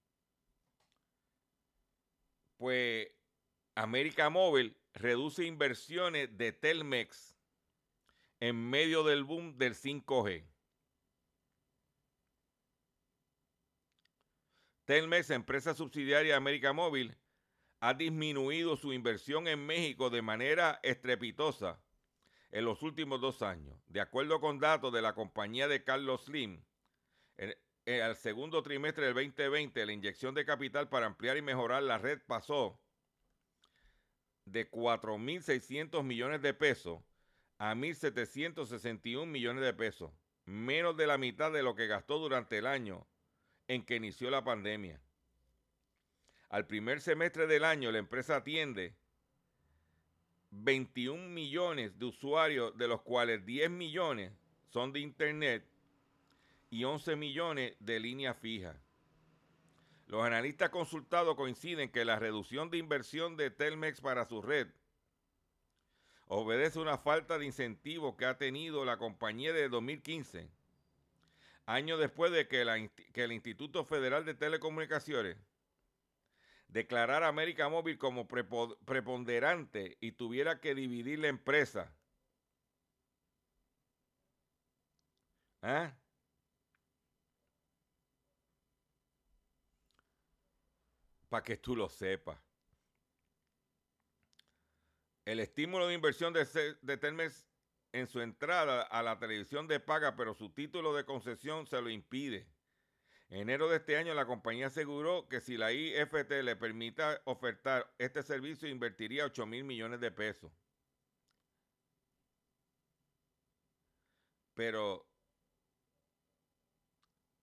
Pues 2.57 3.09
América 3.75 4.29
Móvil 4.29 4.77
reduce 4.93 5.43
inversiones 5.45 6.37
de 6.37 6.51
Telmex 6.53 7.35
en 8.39 8.69
medio 8.69 9.03
del 9.03 9.23
boom 9.23 9.57
del 9.57 9.73
5G. 9.73 10.45
Telmex, 14.85 15.29
empresa 15.29 15.73
subsidiaria 15.73 16.33
de 16.33 16.37
América 16.37 16.73
Móvil, 16.73 17.17
ha 17.83 17.93
disminuido 17.93 18.77
su 18.77 18.93
inversión 18.93 19.45
en 19.45 19.65
México 19.65 20.09
de 20.09 20.21
manera 20.21 20.79
estrepitosa 20.83 21.81
en 22.49 22.63
los 22.63 22.81
últimos 22.81 23.19
dos 23.19 23.41
años. 23.41 23.77
De 23.87 23.99
acuerdo 23.99 24.39
con 24.39 24.57
datos 24.57 24.93
de 24.93 25.01
la 25.01 25.13
compañía 25.13 25.67
de 25.67 25.83
Carlos 25.83 26.23
Slim, 26.23 26.63
en, 27.35 27.53
el 27.83 28.15
segundo 28.15 28.63
trimestre 28.63 29.07
del 29.07 29.15
2020 29.15 29.85
la 29.85 29.91
inyección 29.91 30.33
de 30.33 30.45
capital 30.45 30.87
para 30.87 31.07
ampliar 31.07 31.35
y 31.35 31.41
mejorar 31.41 31.83
la 31.83 31.97
red 31.97 32.21
pasó 32.25 32.79
de 34.45 34.71
4.600 34.71 36.03
millones 36.03 36.41
de 36.41 36.53
pesos 36.53 37.03
a 37.57 37.75
1.761 37.75 39.25
millones 39.25 39.61
de 39.61 39.73
pesos. 39.73 40.13
menos 40.45 40.95
de 40.95 41.05
la 41.05 41.17
mitad 41.17 41.51
de 41.51 41.63
lo 41.63 41.75
que 41.75 41.87
gastó 41.87 42.17
durante 42.17 42.59
el 42.59 42.65
año 42.65 43.05
en 43.67 43.83
que 43.83 43.97
inició 43.97 44.29
la 44.29 44.45
pandemia. 44.45 45.01
Al 46.53 46.67
primer 46.67 47.01
semestre 47.01 47.47
del 47.47 47.65
año, 47.65 47.91
la 47.91 47.97
empresa 47.97 48.35
atiende 48.35 48.93
21 50.51 51.29
millones 51.29 51.97
de 51.97 52.05
usuarios, 52.05 52.77
de 52.77 52.87
los 52.87 53.01
cuales 53.01 53.43
10 53.43 53.71
millones 53.71 54.31
son 54.69 54.93
de 54.93 54.99
Internet 54.99 55.65
y 56.69 56.83
11 56.83 57.15
millones 57.15 57.75
de 57.79 57.99
línea 57.99 58.35
fija. 58.35 58.79
Los 60.05 60.23
analistas 60.23 60.69
consultados 60.69 61.35
coinciden 61.35 61.89
que 61.89 62.05
la 62.05 62.19
reducción 62.19 62.69
de 62.69 62.77
inversión 62.77 63.35
de 63.35 63.49
Telmex 63.49 63.99
para 63.99 64.25
su 64.25 64.43
red 64.43 64.67
obedece 66.27 66.77
una 66.77 66.99
falta 66.99 67.39
de 67.39 67.47
incentivo 67.47 68.15
que 68.15 68.25
ha 68.25 68.37
tenido 68.37 68.85
la 68.85 68.97
compañía 68.97 69.53
desde 69.53 69.69
2015, 69.69 70.47
año 71.65 71.97
después 71.97 72.31
de 72.31 72.47
que 72.47 72.61
el 72.61 73.31
Instituto 73.31 73.85
Federal 73.85 74.23
de 74.23 74.35
Telecomunicaciones 74.35 75.35
declarara 76.73 77.27
a 77.27 77.29
América 77.29 77.69
Móvil 77.69 77.97
como 77.99 78.27
preponderante 78.27 79.97
y 80.01 80.13
tuviera 80.13 80.59
que 80.59 80.73
dividir 80.75 81.19
la 81.19 81.27
empresa. 81.27 81.95
¿Ah? 85.61 85.95
Para 91.29 91.43
que 91.43 91.57
tú 91.57 91.75
lo 91.75 91.89
sepas. 91.89 92.39
El 95.25 95.39
estímulo 95.39 95.87
de 95.87 95.93
inversión 95.93 96.33
de, 96.33 96.45
de 96.81 96.97
Telmex 96.97 97.47
en 97.91 98.07
su 98.07 98.19
entrada 98.21 98.81
a 98.81 99.03
la 99.03 99.19
televisión 99.19 99.67
de 99.67 99.79
paga, 99.79 100.15
pero 100.15 100.33
su 100.33 100.49
título 100.49 100.93
de 100.95 101.05
concesión 101.05 101.67
se 101.67 101.81
lo 101.81 101.89
impide. 101.89 102.52
En 103.33 103.39
enero 103.39 103.67
de 103.67 103.77
este 103.77 103.97
año, 103.97 104.13
la 104.13 104.27
compañía 104.27 104.67
aseguró 104.67 105.27
que 105.27 105.41
si 105.41 105.57
la 105.57 105.71
IFT 105.73 106.43
le 106.43 106.55
permita 106.55 107.19
ofertar 107.25 107.91
este 107.97 108.21
servicio, 108.21 108.69
invertiría 108.69 109.25
8 109.25 109.47
mil 109.47 109.63
millones 109.63 109.99
de 110.01 110.11
pesos. 110.11 110.51
Pero 114.53 115.07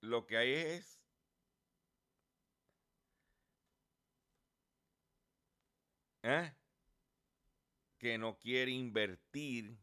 lo 0.03 0.27
que 0.29 0.37
hay 0.37 0.53
es 0.53 1.01
¿eh? 6.23 6.55
que 7.99 8.17
no 8.17 8.39
quiere 8.39 8.71
invertir 8.71 9.77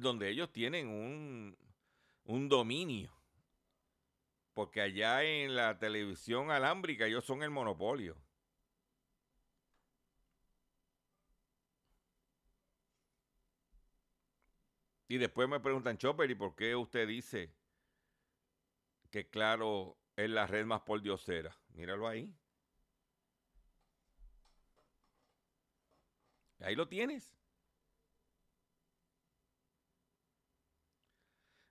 donde 0.00 0.28
ellos 0.30 0.52
tienen 0.52 0.88
un, 0.88 1.56
un 2.24 2.48
dominio. 2.48 3.12
Porque 4.54 4.80
allá 4.80 5.22
en 5.22 5.54
la 5.54 5.78
televisión 5.78 6.50
alámbrica 6.50 7.06
ellos 7.06 7.24
son 7.24 7.42
el 7.42 7.50
monopolio. 7.50 8.16
Y 15.10 15.18
después 15.18 15.48
me 15.48 15.58
preguntan, 15.58 15.98
Chopper, 15.98 16.30
¿y 16.30 16.36
por 16.36 16.54
qué 16.54 16.76
usted 16.76 17.08
dice 17.08 17.52
que 19.10 19.28
claro 19.28 19.98
es 20.14 20.30
la 20.30 20.46
red 20.46 20.64
más 20.64 20.82
por 20.82 21.02
diosera? 21.02 21.56
Míralo 21.70 22.06
ahí. 22.06 22.32
Ahí 26.60 26.76
lo 26.76 26.86
tienes. 26.86 27.39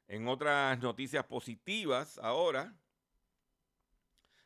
En 0.09 0.27
otras 0.27 0.79
noticias 0.79 1.23
positivas, 1.25 2.17
ahora 2.23 2.73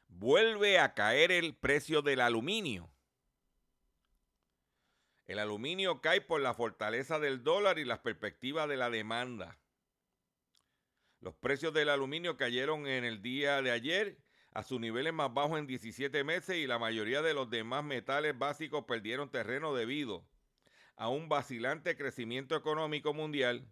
vuelve 0.10 0.78
a 0.78 0.93
caer 0.93 1.32
el 1.32 1.56
precio 1.56 2.02
del 2.02 2.19
aluminio. 2.19 2.91
El 5.26 5.39
aluminio 5.39 6.02
cae 6.02 6.19
por 6.19 6.41
la 6.41 6.54
fortaleza 6.54 7.17
del 7.17 7.43
dólar 7.43 7.80
y 7.80 7.86
las 7.86 7.99
perspectivas 7.99 8.67
de 8.67 8.76
la 8.76 8.89
demanda. 8.89 9.58
Los 11.21 11.34
precios 11.34 11.73
del 11.73 11.88
aluminio 11.88 12.36
cayeron 12.36 12.86
en 12.86 13.06
el 13.06 13.21
día 13.21 13.62
de 13.62 13.71
ayer 13.71 14.17
a 14.52 14.63
sus 14.63 14.82
niveles 14.82 15.13
más 15.13 15.34
bajos 15.34 15.60
en 15.60 15.65
17 15.65 16.26
meses 16.26 16.58
y 16.58 16.67
la 16.67 16.78
mayoría 16.78 17.21
de 17.21 17.34
los 17.34 17.49
demás 17.49 17.86
metales 17.86 18.38
básicos 18.38 18.84
perdieron 18.84 19.32
terreno 19.32 19.73
debido 19.73 20.28
a 20.97 21.08
un 21.08 21.30
vacilante 21.30 21.95
crecimiento 21.95 22.58
económico 22.58 23.13
mundial 23.13 23.65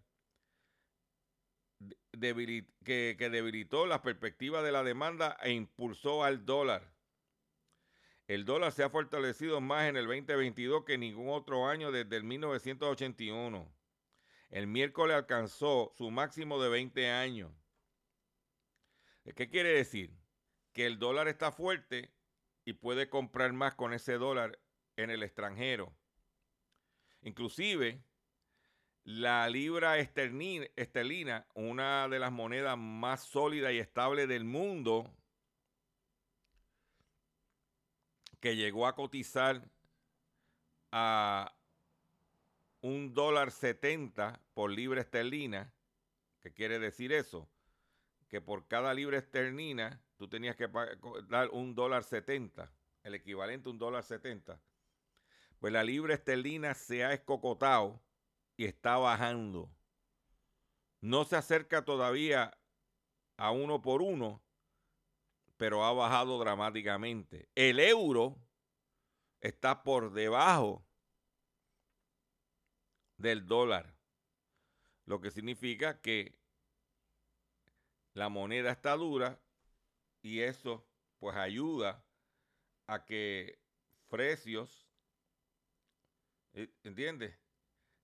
que, 2.12 3.30
debilitó 3.32 3.86
las 3.86 4.02
perspectivas 4.02 4.64
de 4.64 4.72
la 4.72 4.84
demanda 4.84 5.38
e 5.42 5.52
impulsó 5.52 6.24
al 6.24 6.46
dólar. 6.46 6.92
El 8.28 8.46
dólar 8.46 8.72
se 8.72 8.84
ha 8.84 8.90
fortalecido 8.90 9.60
más 9.60 9.90
en 9.90 9.98
el 9.98 10.06
2022 10.06 10.86
que 10.86 10.98
ningún 10.98 11.30
otro 11.30 11.68
año 11.68 11.92
desde 11.92 12.16
el 12.18 12.24
1981. 12.24 13.74
El 14.50 14.68
miércoles 14.68 15.16
alcanzó 15.16 15.92
su 15.98 16.12
máximo 16.12 16.62
de 16.62 16.70
20 16.70 17.10
años. 17.10 17.52
¿Qué 19.36 19.50
quiere 19.50 19.70
decir? 19.70 20.18
Que 20.74 20.86
el 20.86 21.00
dólar 21.00 21.28
está 21.28 21.52
fuerte 21.52 22.14
y 22.66 22.74
puede 22.74 23.10
comprar 23.10 23.54
más 23.54 23.76
con 23.76 23.94
ese 23.94 24.14
dólar 24.14 24.60
en 24.96 25.10
el 25.10 25.24
extranjero. 25.24 25.96
Inclusive, 27.22 28.04
la 29.04 29.50
libra 29.50 29.98
esterlina, 29.98 31.46
una 31.54 32.08
de 32.08 32.20
las 32.20 32.32
monedas 32.32 32.78
más 32.78 33.24
sólidas 33.24 33.74
y 33.74 33.80
estables 33.80 34.28
del 34.28 34.44
mundo, 34.44 35.12
que 38.40 38.56
llegó 38.56 38.88
a 38.88 38.96
cotizar 38.96 39.64
a 40.92 41.54
un 42.82 43.14
dólar 43.14 43.52
setenta 43.52 44.40
por 44.54 44.72
libra 44.72 45.02
esterlina, 45.02 45.72
¿qué 46.42 46.52
quiere 46.52 46.80
decir 46.80 47.14
eso? 47.14 47.48
Que 48.28 48.42
por 48.42 48.68
cada 48.68 48.94
libra 48.94 49.18
esterlina 49.18 50.02
tú 50.18 50.28
tenías 50.28 50.56
que 50.56 50.68
dar 51.28 51.50
un 51.50 51.76
dólar 51.76 52.04
setenta, 52.04 52.72
el 53.04 53.16
equivalente 53.16 53.70
a 53.70 53.72
un 53.72 53.78
dólar 53.80 54.04
setenta. 54.04 54.60
Pues 55.60 55.72
la 55.72 55.84
libra 55.84 56.16
esterlina 56.16 56.74
se 56.74 57.04
ha 57.04 57.14
escocotado 57.14 58.02
está 58.66 58.98
bajando. 58.98 59.72
No 61.00 61.26
se 61.26 61.36
acerca 61.36 61.84
todavía 61.84 62.58
a 63.38 63.52
uno 63.52 63.82
por 63.82 64.02
uno, 64.02 64.44
pero 65.58 65.84
ha 65.84 65.94
bajado 65.94 66.40
dramáticamente. 66.40 67.50
El 67.56 67.80
euro 67.80 68.38
está 69.40 69.84
por 69.84 70.14
debajo 70.14 70.86
del 73.18 73.46
dólar, 73.46 73.96
lo 75.06 75.22
que 75.22 75.32
significa 75.32 76.02
que 76.02 76.38
la 78.14 78.30
moneda 78.30 78.72
está 78.72 78.96
dura 78.96 79.42
y 80.22 80.42
eso 80.42 80.88
pues 81.20 81.36
ayuda 81.36 82.04
a 82.88 83.06
que 83.06 83.60
precios. 84.10 84.88
¿entiendes? 86.84 87.40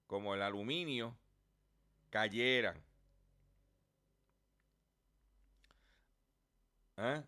Como 0.07 0.33
el 0.33 0.41
aluminio 0.41 1.17
cayeran. 2.09 2.81
¿Ah? 6.95 7.23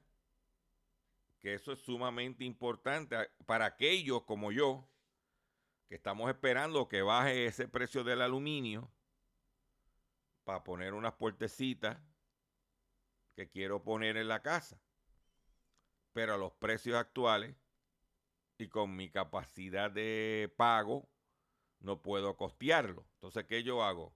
Que 1.40 1.54
eso 1.54 1.74
es 1.74 1.80
sumamente 1.80 2.44
importante 2.44 3.16
para 3.46 3.66
aquellos 3.66 4.24
como 4.24 4.52
yo, 4.52 4.88
que 5.88 5.96
estamos 5.96 6.30
esperando 6.30 6.88
que 6.88 7.02
baje 7.02 7.46
ese 7.46 7.68
precio 7.68 8.04
del 8.04 8.22
aluminio 8.22 8.92
para 10.44 10.64
poner 10.64 10.94
unas 10.94 11.14
puertecitas 11.14 11.98
que 13.36 13.50
quiero 13.50 13.84
poner 13.84 14.18
en 14.18 14.28
la 14.28 14.42
casa. 14.42 14.82
Pero 16.14 16.34
a 16.34 16.38
los 16.38 16.52
precios 16.54 16.98
actuales 16.98 17.56
y 18.58 18.68
con 18.68 18.96
mi 18.96 19.10
capacidad 19.10 19.92
de 19.92 20.52
pago, 20.58 21.08
no 21.80 22.02
puedo 22.02 22.36
costearlo. 22.36 23.06
Entonces, 23.16 23.46
¿qué 23.46 23.64
yo 23.64 23.84
hago? 23.84 24.14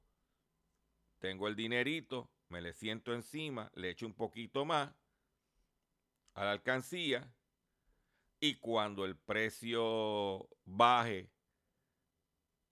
Tengo 1.19 1.47
el 1.47 1.55
dinerito, 1.55 2.29
me 2.49 2.61
le 2.61 2.73
siento 2.73 3.13
encima, 3.13 3.71
le 3.75 3.89
echo 3.89 4.05
un 4.05 4.13
poquito 4.13 4.65
más 4.65 4.93
a 6.33 6.43
la 6.43 6.51
alcancía 6.51 7.33
y 8.39 8.55
cuando 8.55 9.05
el 9.05 9.15
precio 9.15 10.49
baje 10.65 11.29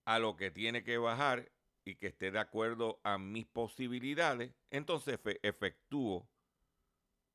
a 0.05 0.19
lo 0.19 0.35
que 0.35 0.51
tiene 0.51 0.83
que 0.83 0.97
bajar 0.97 1.51
y 1.85 1.95
que 1.95 2.07
esté 2.07 2.31
de 2.31 2.39
acuerdo 2.39 2.99
a 3.03 3.17
mis 3.17 3.45
posibilidades, 3.45 4.53
entonces 4.69 5.19
efectúo 5.41 6.27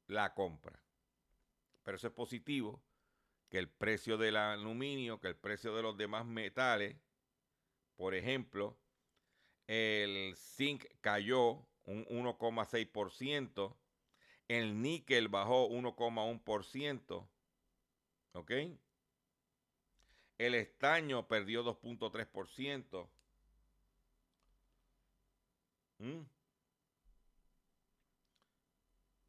la 0.06 0.34
compra. 0.34 0.82
Pero 1.82 1.96
eso 1.96 2.08
es 2.08 2.12
positivo, 2.12 2.82
que 3.48 3.58
el 3.58 3.68
precio 3.68 4.18
del 4.18 4.36
aluminio, 4.36 5.20
que 5.20 5.28
el 5.28 5.36
precio 5.36 5.74
de 5.74 5.82
los 5.82 5.96
demás 5.96 6.26
metales 6.26 6.96
por 7.96 8.14
ejemplo, 8.14 8.76
El 9.66 10.36
zinc 10.36 10.84
cayó 11.00 11.66
un 11.84 12.04
1,6%. 12.06 13.76
El 14.48 14.80
níquel 14.80 15.28
bajó 15.28 15.68
1,1%. 15.68 17.28
¿Ok? 18.32 18.52
El 20.38 20.54
estaño 20.54 21.26
perdió 21.26 21.64
2.3%. 21.64 23.08
¿Mm? 25.98 26.20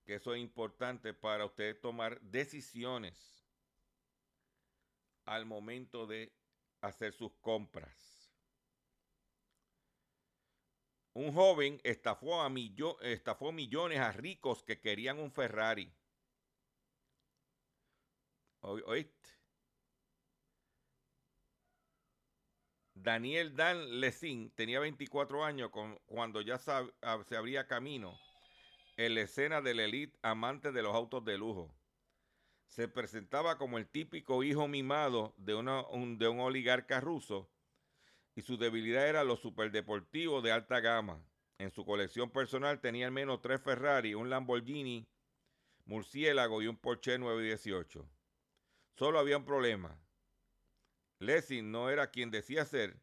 Que 0.06 0.16
eso 0.16 0.34
es 0.34 0.42
importante 0.42 1.14
para 1.14 1.46
usted 1.46 1.80
tomar 1.80 2.22
decisiones 2.22 3.38
al 5.26 5.46
momento 5.46 6.08
de 6.08 6.32
hacer 6.82 7.14
sus 7.14 7.34
compras. 7.42 8.17
Un 11.18 11.34
joven 11.34 11.82
estafó, 11.84 12.44
a 12.44 12.52
estafó 13.02 13.52
millones 13.52 13.98
a 13.98 14.12
ricos 14.12 14.62
que 14.62 14.80
querían 14.80 15.18
un 15.18 15.32
Ferrari. 15.32 15.92
¿Oíste? 18.62 19.30
Daniel 22.94 23.56
Dan 23.56 24.00
Lesin 24.00 24.52
tenía 24.52 24.80
24 24.80 25.44
años 25.44 25.72
cuando 26.06 26.42
ya 26.42 26.60
se 26.60 26.72
abría 27.02 27.66
camino 27.66 28.16
en 28.96 29.16
la 29.16 29.22
escena 29.22 29.60
del 29.64 29.80
elite 29.80 30.20
amante 30.22 30.72
de 30.72 30.84
los 30.84 30.94
autos 30.94 31.26
de 31.26 31.40
lujo. 31.40 31.74
Se 32.68 32.88
presentaba 32.88 33.58
como 33.58 33.80
el 33.80 33.88
típico 33.88 34.44
hijo 34.44 34.68
mimado 34.68 35.34
de, 35.38 35.56
un, 35.56 36.20
de 36.20 36.28
un 36.28 36.42
oligarca 36.42 37.00
ruso 37.00 37.50
y 38.38 38.44
su 38.44 38.56
debilidad 38.56 39.08
era 39.08 39.24
los 39.24 39.40
superdeportivos 39.40 40.44
de 40.44 40.52
alta 40.52 40.80
gama. 40.80 41.26
En 41.58 41.72
su 41.72 41.84
colección 41.84 42.30
personal 42.30 42.80
tenía 42.80 43.08
al 43.08 43.12
menos 43.12 43.42
tres 43.42 43.60
Ferrari, 43.60 44.14
un 44.14 44.30
Lamborghini, 44.30 45.08
Murciélago 45.86 46.62
y 46.62 46.68
un 46.68 46.78
Porsche 46.78 47.18
918. 47.18 48.08
Solo 48.96 49.18
había 49.18 49.38
un 49.38 49.44
problema. 49.44 50.00
Lessing 51.18 51.72
no 51.72 51.90
era 51.90 52.12
quien 52.12 52.30
decía 52.30 52.64
ser. 52.66 53.02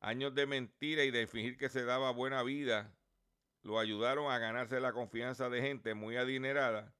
Años 0.00 0.34
de 0.34 0.46
mentira 0.46 1.04
y 1.04 1.12
de 1.12 1.28
fingir 1.28 1.56
que 1.56 1.68
se 1.68 1.84
daba 1.84 2.10
buena 2.10 2.42
vida 2.42 2.92
lo 3.62 3.78
ayudaron 3.78 4.32
a 4.32 4.40
ganarse 4.40 4.80
la 4.80 4.92
confianza 4.92 5.48
de 5.48 5.62
gente 5.62 5.94
muy 5.94 6.16
adinerada 6.16 6.92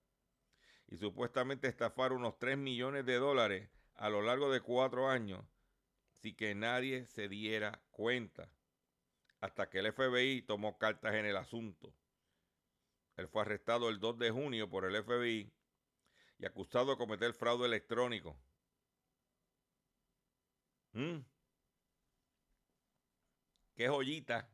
y 0.86 0.96
supuestamente 0.96 1.66
estafar 1.66 2.12
unos 2.12 2.38
3 2.38 2.56
millones 2.56 3.04
de 3.04 3.16
dólares 3.16 3.68
a 3.96 4.10
lo 4.10 4.22
largo 4.22 4.48
de 4.48 4.60
cuatro 4.60 5.08
años 5.08 5.44
sin 6.20 6.36
que 6.36 6.54
nadie 6.54 7.06
se 7.06 7.28
diera 7.28 7.80
cuenta, 7.90 8.50
hasta 9.40 9.68
que 9.70 9.78
el 9.78 9.92
FBI 9.92 10.42
tomó 10.42 10.78
cartas 10.78 11.14
en 11.14 11.26
el 11.26 11.36
asunto. 11.36 11.94
Él 13.16 13.28
fue 13.28 13.42
arrestado 13.42 13.88
el 13.88 13.98
2 13.98 14.18
de 14.18 14.30
junio 14.30 14.68
por 14.68 14.84
el 14.84 15.02
FBI 15.02 15.52
y 16.38 16.46
acusado 16.46 16.92
de 16.92 16.96
cometer 16.96 17.32
fraude 17.34 17.66
electrónico. 17.66 18.36
¿Mm? 20.92 21.18
Qué 23.74 23.88
joyita. 23.88 24.48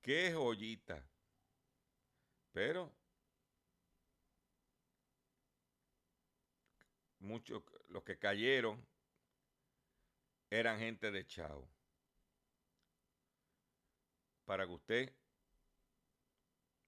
Qué 0.00 0.32
joyita. 0.32 1.06
Pero 2.52 2.92
muchos, 7.22 7.62
los 7.88 8.02
que 8.02 8.18
cayeron, 8.18 8.84
eran 10.50 10.78
gente 10.78 11.10
de 11.10 11.26
Chao. 11.26 11.68
Para 14.44 14.66
que 14.66 14.72
usted 14.72 15.12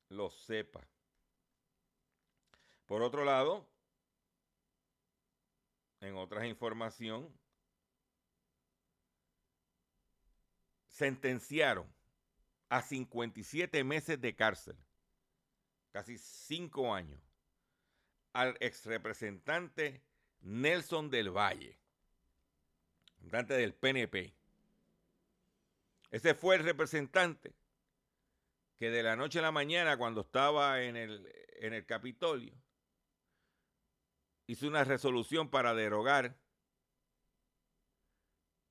lo 0.09 0.31
sepa. 0.31 0.87
Por 2.87 3.03
otro 3.03 3.25
lado, 3.25 3.67
en 6.01 6.17
otras 6.17 6.45
información, 6.45 7.33
sentenciaron 10.89 11.91
a 12.69 12.83
57 12.83 13.83
meses 13.85 14.21
de 14.21 14.35
cárcel, 14.35 14.77
casi 15.93 16.19
5 16.19 16.95
años, 16.95 17.21
al 18.33 18.57
exrepresentante 18.61 20.03
Nelson 20.45 21.11
del 21.11 21.31
Valle, 21.31 21.79
representante 23.17 23.55
del 23.55 23.75
PNP. 23.75 24.35
Ese 26.11 26.35
fue 26.35 26.57
el 26.57 26.65
representante 26.65 27.55
que 28.77 28.91
de 28.91 29.03
la 29.03 29.17
noche 29.17 29.39
a 29.39 29.43
la 29.43 29.53
mañana, 29.53 29.97
cuando 29.97 30.21
estaba 30.21 30.83
en 30.83 30.97
el, 30.97 31.27
en 31.61 31.73
el 31.73 31.87
Capitolio, 31.87 32.55
hizo 34.47 34.69
una 34.69 34.85
resolución 34.85 35.49
para 35.49 35.75
derogar 35.75 36.37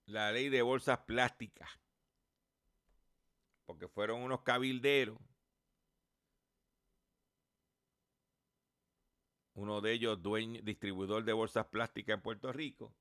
la 0.05 0.31
ley 0.31 0.49
de 0.49 0.61
bolsas 0.61 0.99
plásticas, 0.99 1.69
porque 3.65 3.87
fueron 3.87 4.21
unos 4.21 4.43
cabilderos, 4.43 5.17
uno 9.55 9.81
de 9.81 9.93
ellos 9.93 10.21
dueño, 10.21 10.61
distribuidor 10.63 11.23
de 11.23 11.33
bolsas 11.33 11.67
plásticas 11.67 12.15
en 12.15 12.21
Puerto 12.21 12.51
Rico, 12.51 12.93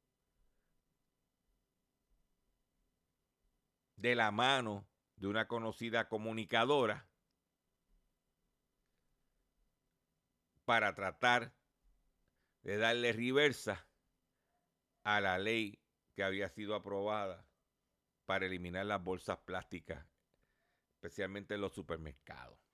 de 3.96 4.14
la 4.14 4.30
mano 4.30 4.86
de 5.16 5.28
una 5.28 5.46
conocida 5.46 6.08
comunicadora 6.08 7.08
para 10.64 10.94
tratar 10.94 11.52
de 12.62 12.76
darle 12.76 13.12
reversa 13.12 13.86
a 15.04 15.20
la 15.20 15.38
ley 15.38 15.80
que 16.14 16.22
había 16.22 16.48
sido 16.48 16.74
aprobada 16.74 17.46
para 18.26 18.46
eliminar 18.46 18.86
las 18.86 19.02
bolsas 19.02 19.38
plásticas, 19.38 20.06
especialmente 20.94 21.54
en 21.54 21.60
los 21.60 21.72
supermercados. 21.72 22.71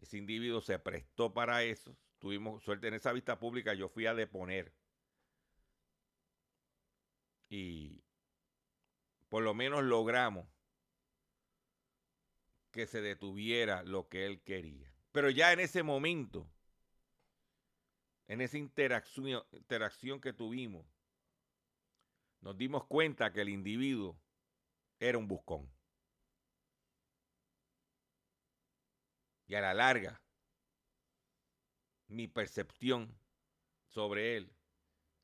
Ese 0.00 0.16
individuo 0.16 0.60
se 0.60 0.78
prestó 0.78 1.32
para 1.32 1.62
eso. 1.62 1.96
Tuvimos 2.18 2.62
suerte 2.62 2.88
en 2.88 2.94
esa 2.94 3.12
vista 3.12 3.38
pública, 3.38 3.74
yo 3.74 3.88
fui 3.88 4.06
a 4.06 4.14
deponer. 4.14 4.72
Y 7.48 8.02
por 9.28 9.42
lo 9.42 9.54
menos 9.54 9.82
logramos 9.84 10.46
que 12.70 12.86
se 12.86 13.00
detuviera 13.00 13.82
lo 13.82 14.08
que 14.08 14.26
él 14.26 14.40
quería. 14.42 14.92
Pero 15.12 15.30
ya 15.30 15.52
en 15.52 15.60
ese 15.60 15.82
momento, 15.82 16.48
en 18.28 18.40
esa 18.40 18.58
interacción, 18.58 19.42
interacción 19.52 20.20
que 20.20 20.32
tuvimos, 20.32 20.86
nos 22.40 22.56
dimos 22.56 22.86
cuenta 22.86 23.32
que 23.32 23.40
el 23.40 23.48
individuo 23.48 24.18
era 24.98 25.18
un 25.18 25.26
buscón. 25.26 25.68
Y 29.50 29.56
a 29.56 29.60
la 29.60 29.74
larga, 29.74 30.22
mi 32.06 32.28
percepción 32.28 33.18
sobre 33.88 34.36
él 34.36 34.54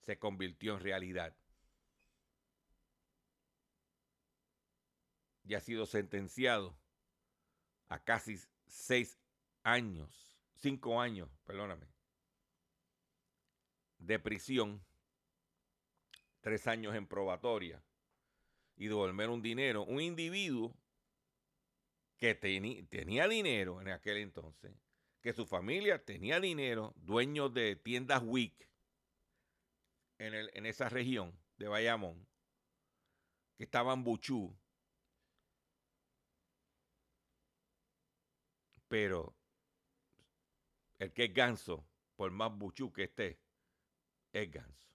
se 0.01 0.19
convirtió 0.19 0.75
en 0.75 0.81
realidad. 0.81 1.37
Y 5.45 5.55
ha 5.55 5.61
sido 5.61 5.87
sentenciado 5.87 6.77
a 7.87 8.03
casi 8.03 8.37
seis 8.67 9.17
años, 9.63 10.37
cinco 10.57 11.01
años, 11.01 11.31
perdóname, 11.45 11.87
de 13.99 14.19
prisión, 14.19 14.85
tres 16.41 16.67
años 16.67 16.97
en 16.97 17.07
probatoria 17.07 17.81
y 18.77 18.89
devolver 18.89 19.31
un 19.31 19.41
dinero, 19.41 19.85
un 19.85 20.01
individuo 20.01 20.77
que 22.19 22.35
tenía 22.35 23.29
dinero 23.29 23.81
en 23.81 23.89
aquel 23.89 24.19
entonces, 24.19 24.75
que 25.21 25.33
su 25.33 25.47
familia 25.47 26.05
tenía 26.05 26.41
dinero, 26.41 26.95
dueño 26.97 27.49
de 27.49 27.77
tiendas 27.77 28.23
WIC 28.25 28.69
en, 30.19 30.35
en 30.35 30.67
esa 30.67 30.89
región 30.89 31.39
de 31.59 31.69
Bayamón, 31.69 32.27
que 33.57 33.65
estaban 33.65 34.05
Buchú. 34.05 34.57
Pero 38.89 39.35
el 40.99 41.13
que 41.13 41.25
es 41.25 41.35
ganso, 41.35 41.87
por 42.17 42.31
más 42.31 42.57
buchú 42.57 42.93
que 42.93 43.05
esté, 43.05 43.39
es 44.33 44.51
ganso. 44.51 44.89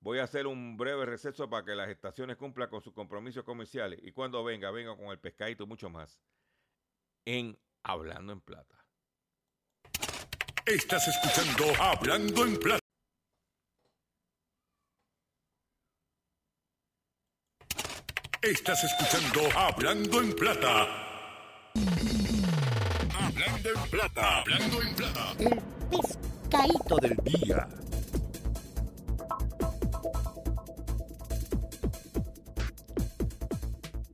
Voy 0.00 0.18
a 0.18 0.24
hacer 0.24 0.46
un 0.46 0.76
breve 0.76 1.06
receso 1.06 1.48
para 1.48 1.64
que 1.64 1.74
las 1.74 1.88
estaciones 1.88 2.36
cumplan 2.36 2.68
con 2.68 2.82
sus 2.82 2.92
compromisos 2.92 3.44
comerciales. 3.44 4.00
Y 4.02 4.12
cuando 4.12 4.44
venga, 4.44 4.70
venga 4.70 4.96
con 4.96 5.06
el 5.06 5.18
pescadito 5.18 5.66
mucho 5.66 5.88
más. 5.88 6.20
En 7.26 7.58
Hablando 7.82 8.34
en 8.34 8.40
Plata. 8.42 8.84
Estás 10.66 11.08
escuchando 11.08 11.64
Hablando 11.82 12.44
en 12.44 12.58
Plata. 12.58 12.80
Estás 18.42 18.84
escuchando 18.84 19.58
Hablando 19.58 20.20
en 20.20 20.36
Plata. 20.36 20.82
Hablando 23.14 23.70
en 23.70 23.90
Plata. 23.90 24.40
Hablando 24.40 24.82
en 24.82 24.94
Plata. 24.94 25.34
El 25.40 25.62
pescadito 25.90 26.96
del 26.96 27.16
día. 27.24 27.68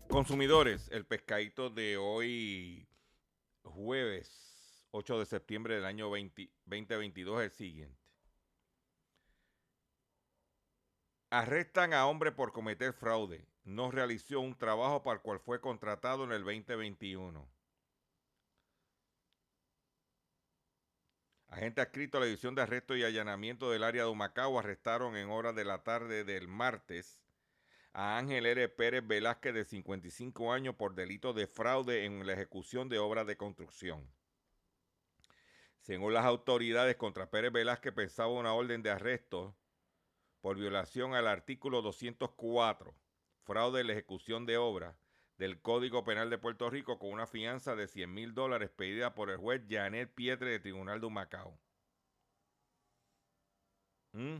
Consumidores, 0.08 0.88
el 0.92 1.06
pescadito 1.06 1.70
de 1.70 1.96
hoy, 1.96 2.89
jueves 3.70 4.86
8 4.92 5.18
de 5.20 5.26
septiembre 5.26 5.74
del 5.74 5.84
año 5.84 6.10
20 6.10 6.50
2022, 6.66 7.40
es 7.40 7.44
el 7.44 7.56
siguiente. 7.56 8.00
Arrestan 11.30 11.94
a 11.94 12.06
hombre 12.06 12.32
por 12.32 12.52
cometer 12.52 12.92
fraude. 12.92 13.46
No 13.62 13.90
realizó 13.90 14.40
un 14.40 14.56
trabajo 14.56 15.02
para 15.02 15.16
el 15.16 15.22
cual 15.22 15.38
fue 15.38 15.60
contratado 15.60 16.24
en 16.24 16.32
el 16.32 16.42
2021. 16.42 17.48
Agente 21.48 21.80
adscrito 21.80 22.16
a 22.16 22.20
la 22.20 22.26
División 22.26 22.54
de 22.54 22.62
Arresto 22.62 22.96
y 22.96 23.04
Allanamiento 23.04 23.70
del 23.70 23.84
área 23.84 24.04
de 24.04 24.08
Humacao 24.08 24.58
arrestaron 24.58 25.16
en 25.16 25.30
horas 25.30 25.54
de 25.54 25.64
la 25.64 25.82
tarde 25.82 26.24
del 26.24 26.48
martes 26.48 27.20
a 27.92 28.18
Ángel 28.18 28.46
R. 28.46 28.68
Pérez 28.68 29.06
Velázquez 29.06 29.54
de 29.54 29.64
55 29.64 30.52
años 30.52 30.74
por 30.76 30.94
delito 30.94 31.32
de 31.32 31.46
fraude 31.46 32.04
en 32.04 32.26
la 32.26 32.34
ejecución 32.34 32.88
de 32.88 32.98
obras 32.98 33.26
de 33.26 33.36
construcción. 33.36 34.08
Según 35.80 36.14
las 36.14 36.24
autoridades, 36.24 36.96
contra 36.96 37.30
Pérez 37.30 37.52
Velázquez 37.52 37.92
pensaba 37.92 38.28
una 38.28 38.52
orden 38.52 38.82
de 38.82 38.90
arresto 38.90 39.56
por 40.40 40.56
violación 40.56 41.14
al 41.14 41.26
artículo 41.26 41.82
204, 41.82 42.94
fraude 43.44 43.80
en 43.80 43.86
la 43.88 43.92
ejecución 43.94 44.46
de 44.46 44.56
obras 44.56 44.94
del 45.40 45.60
Código 45.62 46.04
Penal 46.04 46.28
de 46.28 46.38
Puerto 46.38 46.68
Rico 46.68 46.98
con 46.98 47.10
una 47.10 47.26
fianza 47.26 47.74
de 47.74 47.88
100 47.88 48.12
mil 48.12 48.34
dólares 48.34 48.70
pedida 48.70 49.14
por 49.14 49.30
el 49.30 49.38
juez 49.38 49.62
Janet 49.68 50.12
Pietre 50.14 50.50
de 50.50 50.60
Tribunal 50.60 51.00
de 51.00 51.06
Humacao. 51.06 51.58
¿Mm? 54.12 54.38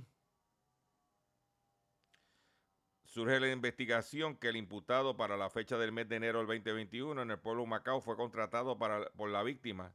Surge 3.11 3.41
la 3.41 3.51
investigación 3.51 4.37
que 4.37 4.51
el 4.51 4.57
imputado 4.57 5.17
para 5.17 5.37
la 5.37 5.51
fecha 5.51 5.77
del 5.77 5.91
mes 5.91 6.09
de 6.09 6.15
enero 6.15 6.39
del 6.39 6.47
2021 6.47 7.21
en 7.21 7.33
el 7.33 7.41
pueblo 7.41 7.63
de 7.63 7.65
Humacao 7.65 8.01
fue 8.01 8.15
contratado 8.15 8.79
para, 8.79 9.11
por 9.11 9.29
la 9.31 9.43
víctima 9.43 9.93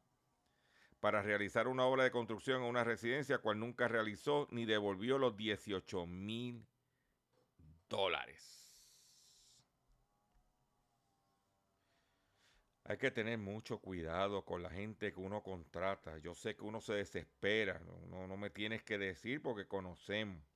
para 1.00 1.22
realizar 1.22 1.70
una 1.70 1.86
obra 1.86 2.04
de 2.04 2.12
construcción 2.12 2.62
en 2.62 2.68
una 2.68 2.84
residencia 2.84 3.38
cual 3.38 3.58
nunca 3.58 3.88
realizó 3.88 4.50
ni 4.52 4.66
devolvió 4.66 5.18
los 5.18 5.38
18 5.38 6.06
mil 6.06 6.68
dólares. 7.88 8.92
Hay 12.84 12.98
que 12.98 13.12
tener 13.12 13.38
mucho 13.38 13.80
cuidado 13.80 14.44
con 14.44 14.62
la 14.62 14.72
gente 14.72 15.14
que 15.14 15.22
uno 15.22 15.42
contrata. 15.42 16.18
Yo 16.18 16.36
sé 16.36 16.58
que 16.58 16.66
uno 16.66 16.82
se 16.82 16.96
desespera, 16.96 17.80
no, 18.10 18.28
no 18.28 18.36
me 18.36 18.50
tienes 18.50 18.84
que 18.84 18.98
decir 18.98 19.42
porque 19.42 19.70
conocemos. 19.70 20.55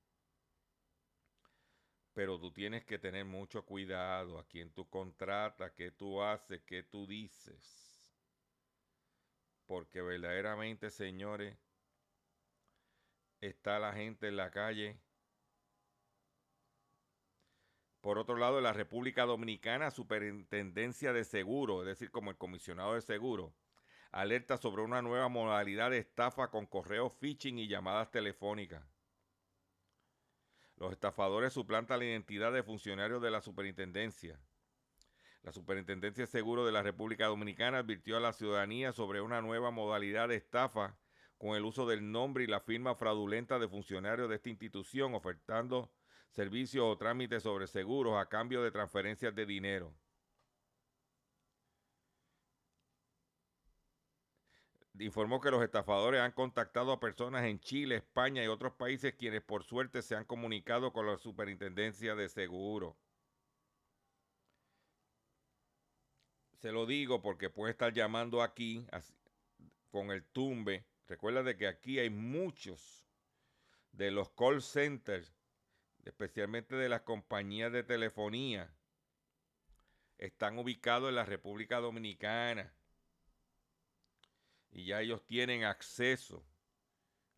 Pero 2.19 2.37
tú 2.37 2.51
tienes 2.51 2.83
que 2.83 2.99
tener 2.99 3.23
mucho 3.23 3.63
cuidado 3.63 4.39
a 4.39 4.43
quién 4.45 4.73
tú 4.73 4.89
contratas, 4.89 5.71
qué 5.71 5.91
tú 5.91 6.21
haces, 6.21 6.59
qué 6.65 6.83
tú 6.83 7.07
dices 7.07 7.89
porque 9.69 10.01
verdaderamente, 10.01 10.89
señores, 10.89 11.55
está 13.39 13.77
la 13.77 13.93
gente 13.93 14.27
en 14.27 14.35
la 14.35 14.49
calle. 14.49 14.99
Por 18.01 18.17
otro 18.17 18.35
lado, 18.35 18.57
en 18.57 18.63
la 18.63 18.73
República 18.73 19.25
Dominicana, 19.25 19.91
Superintendencia 19.91 21.13
de 21.13 21.23
Seguro, 21.23 21.83
es 21.83 21.87
decir, 21.87 22.09
como 22.09 22.31
el 22.31 22.37
comisionado 22.37 22.95
de 22.95 23.01
seguro, 23.01 23.53
alerta 24.11 24.57
sobre 24.57 24.81
una 24.81 25.03
nueva 25.03 25.29
modalidad 25.29 25.91
de 25.91 25.99
estafa 25.99 26.49
con 26.49 26.65
correo 26.65 27.11
phishing 27.11 27.59
y 27.59 27.67
llamadas 27.67 28.09
telefónicas. 28.09 28.83
Los 30.79 30.91
estafadores 30.91 31.53
suplantan 31.53 31.99
la 31.99 32.05
identidad 32.05 32.51
de 32.51 32.63
funcionarios 32.63 33.21
de 33.21 33.29
la 33.29 33.41
superintendencia 33.41 34.39
la 35.43 35.53
Superintendencia 35.53 36.25
de 36.25 36.31
Seguro 36.31 36.65
de 36.65 36.73
la 36.73 36.83
República 36.83 37.27
Dominicana 37.27 37.79
advirtió 37.79 38.17
a 38.17 38.19
la 38.19 38.33
ciudadanía 38.33 38.91
sobre 38.91 39.21
una 39.21 39.41
nueva 39.41 39.71
modalidad 39.71 40.27
de 40.27 40.35
estafa 40.35 40.97
con 41.37 41.55
el 41.55 41.63
uso 41.63 41.87
del 41.87 42.11
nombre 42.11 42.43
y 42.43 42.47
la 42.47 42.59
firma 42.59 42.93
fraudulenta 42.95 43.57
de 43.57 43.69
funcionarios 43.69 44.27
de 44.27 44.35
esta 44.35 44.49
institución 44.49 45.15
ofertando 45.15 45.93
servicios 46.31 46.83
o 46.85 46.97
trámites 46.97 47.43
sobre 47.43 47.67
seguros 47.67 48.17
a 48.17 48.27
cambio 48.27 48.61
de 48.61 48.71
transferencias 48.71 49.33
de 49.33 49.45
dinero. 49.45 49.93
Informó 54.99 55.39
que 55.39 55.49
los 55.49 55.63
estafadores 55.63 56.19
han 56.19 56.33
contactado 56.33 56.91
a 56.91 56.99
personas 56.99 57.45
en 57.45 57.61
Chile, 57.61 57.95
España 57.95 58.43
y 58.43 58.47
otros 58.47 58.73
países 58.73 59.13
quienes 59.13 59.41
por 59.41 59.63
suerte 59.63 60.01
se 60.01 60.15
han 60.15 60.25
comunicado 60.25 60.91
con 60.91 61.07
la 61.07 61.17
Superintendencia 61.17 62.15
de 62.15 62.27
Seguro. 62.27 62.97
Se 66.57 66.73
lo 66.73 66.85
digo 66.85 67.21
porque 67.21 67.49
puede 67.49 67.71
estar 67.71 67.93
llamando 67.93 68.43
aquí 68.43 68.85
con 69.89 70.11
el 70.11 70.25
tumbe. 70.25 70.85
Recuerda 71.07 71.43
de 71.43 71.55
que 71.55 71.67
aquí 71.67 71.97
hay 71.97 72.09
muchos 72.09 73.07
de 73.93 74.11
los 74.11 74.29
call 74.31 74.61
centers, 74.61 75.33
especialmente 76.03 76.75
de 76.75 76.89
las 76.89 77.01
compañías 77.03 77.71
de 77.71 77.83
telefonía, 77.83 78.75
están 80.17 80.59
ubicados 80.59 81.07
en 81.07 81.15
la 81.15 81.23
República 81.23 81.79
Dominicana. 81.79 82.73
Y 84.71 84.85
ya 84.85 85.01
ellos 85.01 85.25
tienen 85.25 85.63
acceso 85.63 86.45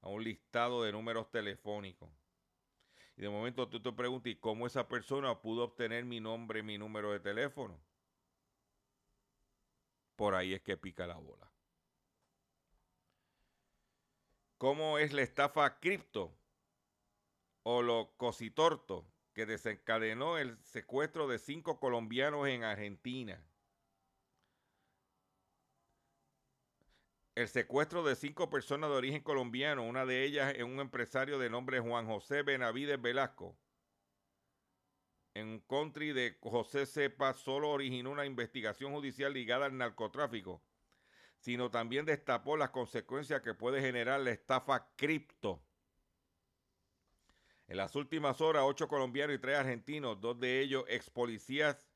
a 0.01 0.09
un 0.09 0.23
listado 0.23 0.83
de 0.83 0.91
números 0.91 1.29
telefónicos. 1.31 2.09
Y 3.17 3.21
de 3.21 3.29
momento 3.29 3.69
tú 3.69 3.81
te 3.81 3.91
preguntas, 3.91 4.31
¿y 4.31 4.35
cómo 4.35 4.67
esa 4.67 4.87
persona 4.87 5.41
pudo 5.41 5.63
obtener 5.63 6.05
mi 6.05 6.19
nombre 6.19 6.63
mi 6.63 6.77
número 6.77 7.11
de 7.11 7.19
teléfono? 7.19 7.79
por 10.21 10.35
ahí 10.35 10.53
es 10.53 10.61
que 10.61 10.77
pica 10.77 11.07
la 11.07 11.15
bola. 11.15 11.51
¿Cómo 14.59 14.99
es 14.99 15.13
la 15.13 15.23
estafa 15.23 15.79
cripto 15.79 16.37
o 17.63 17.81
lo 17.81 18.13
cositorto 18.17 19.11
que 19.33 19.47
desencadenó 19.47 20.37
el 20.37 20.63
secuestro 20.63 21.27
de 21.27 21.39
cinco 21.39 21.79
colombianos 21.79 22.47
en 22.47 22.63
Argentina? 22.63 23.43
El 27.35 27.47
secuestro 27.47 28.03
de 28.03 28.15
cinco 28.15 28.49
personas 28.49 28.89
de 28.89 28.97
origen 28.97 29.21
colombiano, 29.21 29.83
una 29.83 30.05
de 30.05 30.23
ellas 30.23 30.53
es 30.55 30.63
un 30.63 30.79
empresario 30.79 31.39
de 31.39 31.49
nombre 31.49 31.79
Juan 31.79 32.05
José 32.05 32.43
Benavides 32.43 33.01
Velasco, 33.01 33.57
en 35.33 35.47
un 35.47 35.59
country 35.61 36.11
de 36.11 36.37
José 36.41 36.85
Cepa 36.85 37.33
solo 37.33 37.69
originó 37.69 38.11
una 38.11 38.25
investigación 38.25 38.91
judicial 38.93 39.33
ligada 39.33 39.65
al 39.65 39.77
narcotráfico, 39.77 40.61
sino 41.39 41.71
también 41.71 42.05
destapó 42.05 42.57
las 42.57 42.71
consecuencias 42.71 43.41
que 43.41 43.53
puede 43.53 43.79
generar 43.79 44.19
la 44.19 44.31
estafa 44.31 44.89
cripto. 44.97 45.63
En 47.67 47.77
las 47.77 47.95
últimas 47.95 48.41
horas, 48.41 48.63
ocho 48.65 48.89
colombianos 48.89 49.37
y 49.37 49.39
tres 49.39 49.57
argentinos, 49.57 50.19
dos 50.19 50.37
de 50.37 50.59
ellos 50.59 50.83
ex 50.89 51.09
policías, 51.09 51.89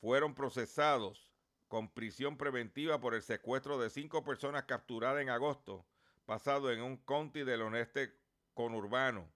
fueron 0.00 0.34
procesados 0.34 1.27
con 1.68 1.88
prisión 1.92 2.36
preventiva 2.36 3.00
por 3.00 3.14
el 3.14 3.22
secuestro 3.22 3.78
de 3.78 3.90
cinco 3.90 4.24
personas 4.24 4.64
capturadas 4.64 5.22
en 5.22 5.30
agosto 5.30 5.86
pasado 6.26 6.72
en 6.72 6.82
un 6.82 6.96
county 6.98 7.44
del 7.44 7.62
oeste 7.62 8.12
conurbano 8.54 9.30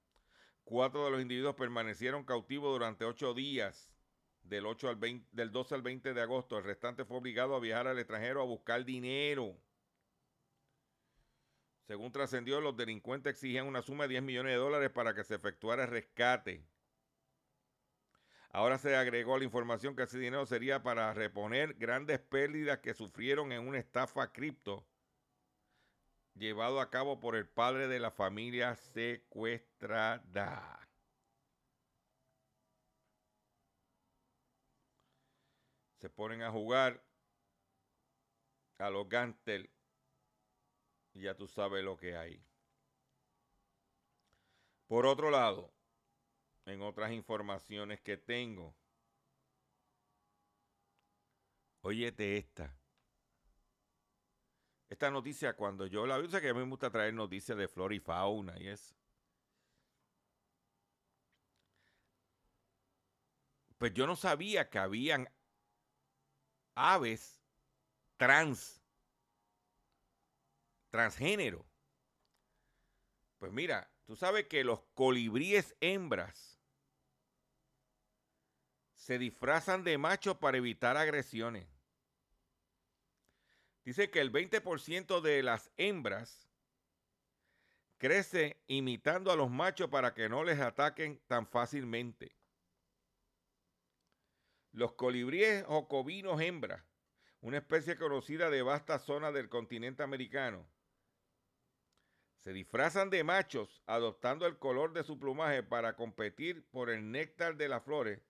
Cuatro 0.64 1.04
de 1.04 1.10
los 1.10 1.20
individuos 1.20 1.54
permanecieron 1.54 2.24
cautivos 2.24 2.72
durante 2.72 3.04
ocho 3.04 3.34
días, 3.34 3.90
del, 4.42 4.66
8 4.66 4.88
al 4.88 4.96
20, 4.96 5.28
del 5.32 5.50
12 5.50 5.74
al 5.74 5.82
20 5.82 6.14
de 6.14 6.20
agosto. 6.20 6.56
El 6.56 6.64
restante 6.64 7.04
fue 7.04 7.18
obligado 7.18 7.54
a 7.54 7.60
viajar 7.60 7.88
al 7.88 7.98
extranjero 7.98 8.40
a 8.40 8.46
buscar 8.46 8.84
dinero. 8.84 9.56
Según 11.86 12.12
trascendió, 12.12 12.60
los 12.60 12.76
delincuentes 12.76 13.34
exigían 13.34 13.66
una 13.66 13.82
suma 13.82 14.04
de 14.04 14.10
10 14.10 14.22
millones 14.22 14.52
de 14.52 14.58
dólares 14.58 14.90
para 14.90 15.14
que 15.14 15.24
se 15.24 15.34
efectuara 15.34 15.84
el 15.84 15.90
rescate. 15.90 16.64
Ahora 18.52 18.78
se 18.78 18.94
agregó 18.94 19.38
la 19.38 19.44
información 19.44 19.96
que 19.96 20.02
ese 20.02 20.18
dinero 20.18 20.46
sería 20.46 20.82
para 20.82 21.12
reponer 21.14 21.74
grandes 21.74 22.20
pérdidas 22.20 22.80
que 22.80 22.94
sufrieron 22.94 23.50
en 23.50 23.66
una 23.66 23.78
estafa 23.78 24.30
cripto 24.30 24.86
llevado 26.34 26.80
a 26.80 26.90
cabo 26.90 27.18
por 27.18 27.34
el 27.34 27.48
padre 27.48 27.88
de 27.88 27.98
la 27.98 28.10
familia 28.10 28.76
secuestrada. 28.76 30.78
Se 35.98 36.10
ponen 36.10 36.42
a 36.42 36.50
jugar 36.50 37.02
a 38.78 38.90
los 38.90 39.08
Gantel 39.08 39.70
ya 41.14 41.34
tú 41.34 41.46
sabes 41.46 41.84
lo 41.84 41.96
que 41.96 42.16
hay. 42.16 42.42
Por 44.86 45.06
otro 45.06 45.30
lado, 45.30 45.72
en 46.66 46.82
otras 46.82 47.12
informaciones 47.12 48.00
que 48.00 48.16
tengo, 48.16 48.74
Óyete 51.82 52.36
esta. 52.36 52.72
Esta 54.88 55.10
noticia, 55.10 55.56
cuando 55.56 55.86
yo 55.86 56.06
la 56.06 56.18
vi, 56.18 56.26
o 56.26 56.40
que 56.40 56.48
a 56.48 56.54
mí 56.54 56.60
me 56.60 56.68
gusta 56.68 56.90
traer 56.90 57.12
noticias 57.12 57.58
de 57.58 57.66
flora 57.66 57.94
y 57.94 58.00
fauna 58.00 58.58
y 58.58 58.68
eso. 58.68 58.94
Pues 63.78 63.92
yo 63.94 64.06
no 64.06 64.14
sabía 64.14 64.70
que 64.70 64.78
habían 64.78 65.28
aves 66.76 67.42
trans, 68.16 68.80
transgénero. 70.90 71.66
Pues 73.38 73.50
mira, 73.52 73.91
tú 74.04 74.16
sabes 74.16 74.46
que 74.46 74.64
los 74.64 74.80
colibríes 74.94 75.76
hembras 75.80 76.60
se 78.94 79.18
disfrazan 79.18 79.82
de 79.82 79.98
machos 79.98 80.36
para 80.36 80.58
evitar 80.58 80.96
agresiones. 80.96 81.66
Dice 83.84 84.10
que 84.10 84.20
el 84.20 84.30
20% 84.32 85.20
de 85.20 85.42
las 85.42 85.70
hembras 85.76 86.48
crece 87.98 88.60
imitando 88.68 89.32
a 89.32 89.36
los 89.36 89.50
machos 89.50 89.88
para 89.88 90.14
que 90.14 90.28
no 90.28 90.44
les 90.44 90.60
ataquen 90.60 91.20
tan 91.26 91.46
fácilmente. 91.46 92.36
Los 94.72 94.92
colibríes 94.94 95.64
o 95.68 95.88
covinos 95.88 96.40
hembras, 96.40 96.84
una 97.40 97.58
especie 97.58 97.96
conocida 97.96 98.50
de 98.50 98.62
vastas 98.62 99.02
zonas 99.02 99.34
del 99.34 99.48
continente 99.48 100.02
americano, 100.02 100.66
se 102.42 102.52
disfrazan 102.52 103.08
de 103.08 103.22
machos 103.22 103.82
adoptando 103.86 104.46
el 104.46 104.58
color 104.58 104.92
de 104.92 105.04
su 105.04 105.18
plumaje 105.18 105.62
para 105.62 105.94
competir 105.94 106.66
por 106.70 106.90
el 106.90 107.12
néctar 107.12 107.56
de 107.56 107.68
las 107.68 107.84
flores, 107.84 108.20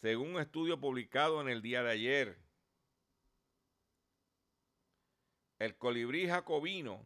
según 0.00 0.34
un 0.34 0.40
estudio 0.40 0.80
publicado 0.80 1.40
en 1.42 1.48
el 1.48 1.60
día 1.60 1.82
de 1.82 1.90
ayer. 1.90 2.38
El 5.58 5.76
colibrí 5.76 6.26
jacobino 6.26 7.04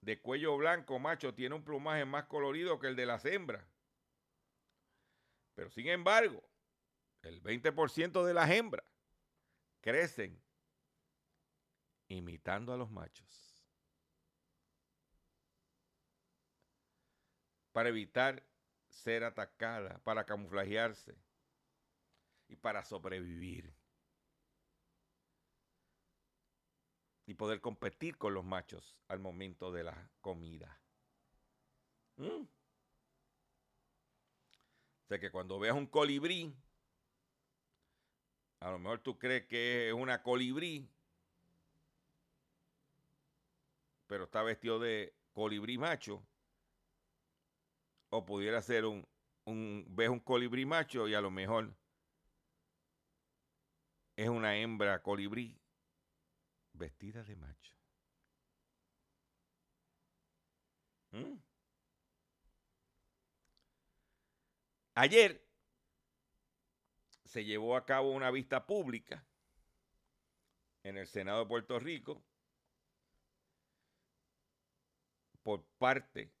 de 0.00 0.20
cuello 0.20 0.56
blanco 0.56 0.98
macho 0.98 1.34
tiene 1.34 1.54
un 1.54 1.64
plumaje 1.64 2.04
más 2.06 2.24
colorido 2.24 2.78
que 2.78 2.88
el 2.88 2.96
de 2.96 3.06
las 3.06 3.24
hembras. 3.26 3.66
Pero 5.54 5.70
sin 5.70 5.88
embargo, 5.88 6.42
el 7.22 7.42
20% 7.42 8.24
de 8.24 8.34
las 8.34 8.50
hembras 8.50 8.86
crecen 9.80 10.42
imitando 12.08 12.72
a 12.72 12.76
los 12.76 12.90
machos. 12.90 13.43
Para 17.74 17.88
evitar 17.88 18.46
ser 18.88 19.24
atacada, 19.24 19.98
para 20.04 20.24
camuflajearse 20.24 21.16
y 22.46 22.54
para 22.54 22.84
sobrevivir. 22.84 23.74
Y 27.26 27.34
poder 27.34 27.60
competir 27.60 28.16
con 28.16 28.32
los 28.32 28.44
machos 28.44 28.96
al 29.08 29.18
momento 29.18 29.72
de 29.72 29.82
la 29.82 30.08
comida. 30.20 30.80
¿Mm? 32.16 32.42
O 35.02 35.06
sea 35.08 35.18
que 35.18 35.32
cuando 35.32 35.58
veas 35.58 35.74
un 35.74 35.88
colibrí, 35.88 36.54
a 38.60 38.70
lo 38.70 38.78
mejor 38.78 39.00
tú 39.00 39.18
crees 39.18 39.46
que 39.46 39.88
es 39.88 39.94
una 39.94 40.22
colibrí, 40.22 40.88
pero 44.06 44.24
está 44.24 44.44
vestido 44.44 44.78
de 44.78 45.12
colibrí 45.32 45.76
macho. 45.76 46.24
O 48.16 48.24
pudiera 48.24 48.62
ser 48.62 48.84
un, 48.84 49.04
un, 49.44 49.84
ves 49.88 50.08
un 50.08 50.20
colibrí 50.20 50.64
macho 50.64 51.08
y 51.08 51.14
a 51.14 51.20
lo 51.20 51.32
mejor 51.32 51.74
es 54.14 54.28
una 54.28 54.56
hembra 54.56 55.02
colibrí 55.02 55.60
vestida 56.74 57.24
de 57.24 57.34
macho. 57.34 57.74
¿Mm? 61.10 61.38
Ayer 64.94 65.44
se 67.24 67.44
llevó 67.44 67.76
a 67.76 67.84
cabo 67.84 68.12
una 68.12 68.30
vista 68.30 68.64
pública 68.64 69.26
en 70.84 70.98
el 70.98 71.08
Senado 71.08 71.40
de 71.40 71.46
Puerto 71.46 71.80
Rico 71.80 72.22
por 75.42 75.64
parte 75.78 76.32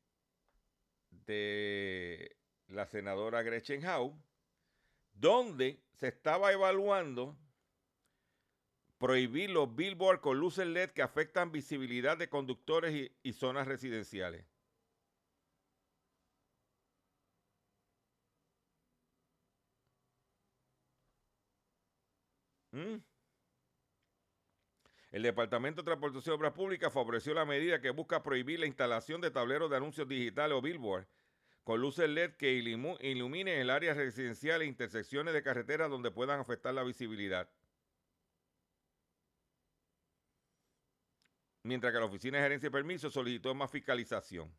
de 1.26 2.36
la 2.68 2.86
senadora 2.86 3.42
Gretchen 3.42 3.84
Howe, 3.86 4.14
donde 5.14 5.80
se 5.92 6.08
estaba 6.08 6.52
evaluando 6.52 7.36
prohibir 8.98 9.50
los 9.50 9.74
billboards 9.74 10.20
con 10.20 10.38
luces 10.38 10.66
LED 10.66 10.90
que 10.90 11.02
afectan 11.02 11.52
visibilidad 11.52 12.16
de 12.16 12.28
conductores 12.28 13.10
y, 13.22 13.32
zonas 13.32 13.66
residenciales. 13.66 14.46
¿Mm? 22.72 22.96
El 25.12 25.22
Departamento 25.22 25.82
de 25.82 25.86
Transportación 25.86 26.34
y 26.34 26.36
Obras 26.36 26.52
Públicas 26.54 26.92
favoreció 26.92 27.34
la 27.34 27.44
medida 27.44 27.80
que 27.80 27.90
busca 27.90 28.22
prohibir 28.22 28.58
la 28.58 28.66
instalación 28.66 29.20
de 29.20 29.30
tableros 29.30 29.70
de 29.70 29.76
anuncios 29.76 30.08
digitales 30.08 30.56
o 30.56 30.62
billboards 30.62 31.06
con 31.64 31.80
luces 31.80 32.08
LED 32.08 32.34
que 32.36 32.52
iluminen 32.52 33.58
el 33.58 33.70
área 33.70 33.94
residencial 33.94 34.60
e 34.60 34.66
intersecciones 34.66 35.32
de 35.32 35.42
carreteras 35.42 35.90
donde 35.90 36.10
puedan 36.10 36.38
afectar 36.38 36.74
la 36.74 36.84
visibilidad. 36.84 37.50
Mientras 41.62 41.94
que 41.94 41.98
la 41.98 42.04
Oficina 42.04 42.36
de 42.36 42.44
Gerencia 42.44 42.66
y 42.66 42.70
Permiso 42.70 43.08
solicitó 43.08 43.54
más 43.54 43.70
fiscalización. 43.70 44.54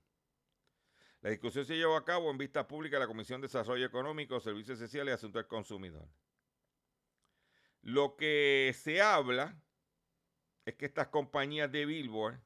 La 1.21 1.29
discusión 1.29 1.63
se 1.63 1.77
llevó 1.77 1.95
a 1.95 2.05
cabo 2.05 2.31
en 2.31 2.39
vista 2.39 2.67
pública 2.67 2.95
de 2.95 3.01
la 3.01 3.07
Comisión 3.07 3.39
de 3.39 3.47
Desarrollo 3.47 3.85
Económico, 3.85 4.39
Servicios 4.39 4.79
Sociales 4.79 5.11
y 5.11 5.15
Asuntos 5.15 5.41
del 5.41 5.47
Consumidor. 5.47 6.07
Lo 7.83 8.15
que 8.15 8.75
se 8.75 8.99
habla 9.01 9.61
es 10.65 10.73
que 10.73 10.87
estas 10.87 11.09
compañías 11.09 11.71
de 11.71 11.85
Billboard 11.85 12.39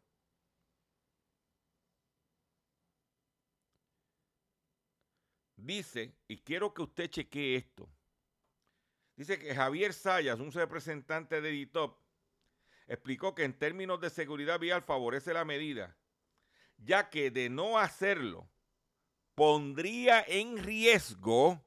dice, 5.65 6.15
y 6.27 6.37
quiero 6.37 6.73
que 6.73 6.81
usted 6.81 7.09
chequee 7.09 7.55
esto, 7.55 7.89
dice 9.15 9.39
que 9.39 9.55
Javier 9.55 9.93
Sayas, 9.93 10.39
un 10.39 10.51
representante 10.51 11.41
de 11.41 11.49
Editop, 11.49 11.99
explicó 12.87 13.35
que 13.35 13.43
en 13.43 13.57
términos 13.57 14.01
de 14.01 14.09
seguridad 14.09 14.59
vial 14.59 14.81
favorece 14.81 15.33
la 15.33 15.45
medida, 15.45 15.95
ya 16.77 17.09
que 17.09 17.31
de 17.31 17.49
no 17.49 17.77
hacerlo 17.77 18.49
pondría 19.35 20.23
en 20.27 20.63
riesgo 20.63 21.63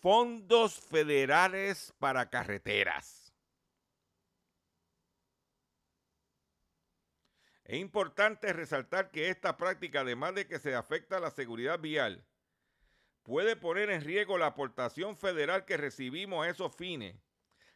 fondos 0.00 0.74
federales 0.74 1.92
para 1.98 2.30
carreteras. 2.30 3.29
Es 7.70 7.78
importante 7.78 8.52
resaltar 8.52 9.12
que 9.12 9.28
esta 9.28 9.56
práctica, 9.56 10.00
además 10.00 10.34
de 10.34 10.48
que 10.48 10.58
se 10.58 10.74
afecta 10.74 11.18
a 11.18 11.20
la 11.20 11.30
seguridad 11.30 11.78
vial, 11.78 12.26
puede 13.22 13.54
poner 13.54 13.90
en 13.90 14.02
riesgo 14.02 14.38
la 14.38 14.46
aportación 14.46 15.16
federal 15.16 15.64
que 15.64 15.76
recibimos 15.76 16.44
a 16.44 16.50
esos 16.50 16.74
fines, 16.74 17.14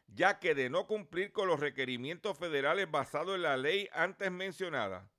ya 0.07 0.37
que 0.39 0.53
de 0.53 0.69
no 0.69 0.85
cumplir 0.85 1.31
con 1.31 1.47
los 1.47 1.61
requerimientos 1.61 2.37
federales 2.37 2.91
basados 2.91 3.35
en 3.35 3.43
la 3.43 3.55
ley 3.55 3.87
antes 3.93 4.29
mencionada, 4.33 5.09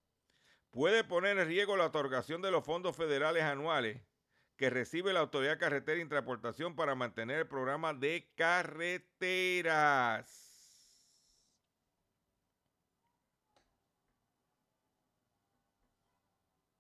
puede 0.71 1.05
poner 1.05 1.39
en 1.39 1.49
riesgo 1.49 1.79
la 1.79 1.87
otorgación 1.87 2.43
de 2.43 2.51
los 2.51 2.63
fondos 2.63 2.95
federales 2.95 3.45
anuales 3.45 4.03
que 4.59 4.69
recibe 4.69 5.15
la 5.15 5.21
Autoridad 5.21 5.59
Carretera 5.59 6.03
y 6.03 6.07
Transportación 6.07 6.77
para 6.77 6.95
mantener 6.95 7.39
el 7.39 7.49
programa 7.49 7.95
de 7.95 8.31
carreteras. 8.37 10.46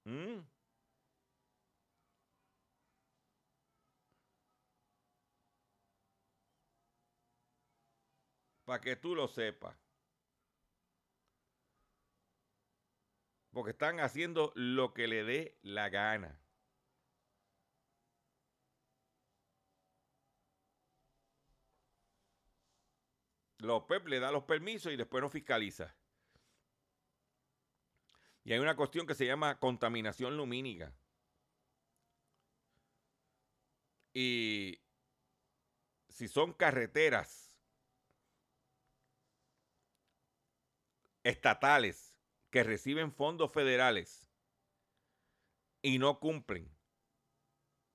¿Mm? 0.06 0.40
Para 8.64 8.80
que 8.80 8.96
tú 8.96 9.14
lo 9.14 9.26
sepas. 9.28 9.76
Porque 13.52 13.70
están 13.72 14.00
haciendo 14.00 14.52
lo 14.54 14.92
que 14.94 15.08
le 15.08 15.24
dé 15.24 15.58
la 15.62 15.88
gana. 15.88 16.40
los 23.66 23.82
PEP 23.84 24.08
le 24.08 24.20
da 24.20 24.30
los 24.30 24.44
permisos 24.44 24.92
y 24.92 24.96
después 24.96 25.22
no 25.22 25.28
fiscaliza. 25.28 25.94
Y 28.46 28.52
hay 28.52 28.60
una 28.60 28.76
cuestión 28.76 29.08
que 29.08 29.16
se 29.16 29.26
llama 29.26 29.58
contaminación 29.58 30.36
lumínica. 30.36 30.94
Y 34.14 34.80
si 36.08 36.28
son 36.28 36.52
carreteras 36.52 37.52
estatales 41.24 42.16
que 42.50 42.62
reciben 42.62 43.10
fondos 43.10 43.50
federales 43.50 44.28
y 45.82 45.98
no 45.98 46.20
cumplen 46.20 46.72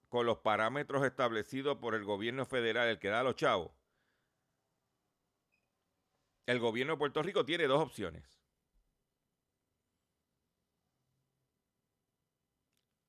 con 0.09 0.25
los 0.25 0.39
parámetros 0.39 1.05
establecidos 1.05 1.77
por 1.77 1.95
el 1.95 2.03
gobierno 2.03 2.45
federal, 2.45 2.89
el 2.89 2.99
que 2.99 3.07
da 3.07 3.21
a 3.21 3.23
los 3.23 3.37
chavos, 3.37 3.71
el 6.45 6.59
gobierno 6.59 6.95
de 6.95 6.99
Puerto 6.99 7.23
Rico 7.23 7.45
tiene 7.45 7.67
dos 7.67 7.81
opciones. 7.81 8.40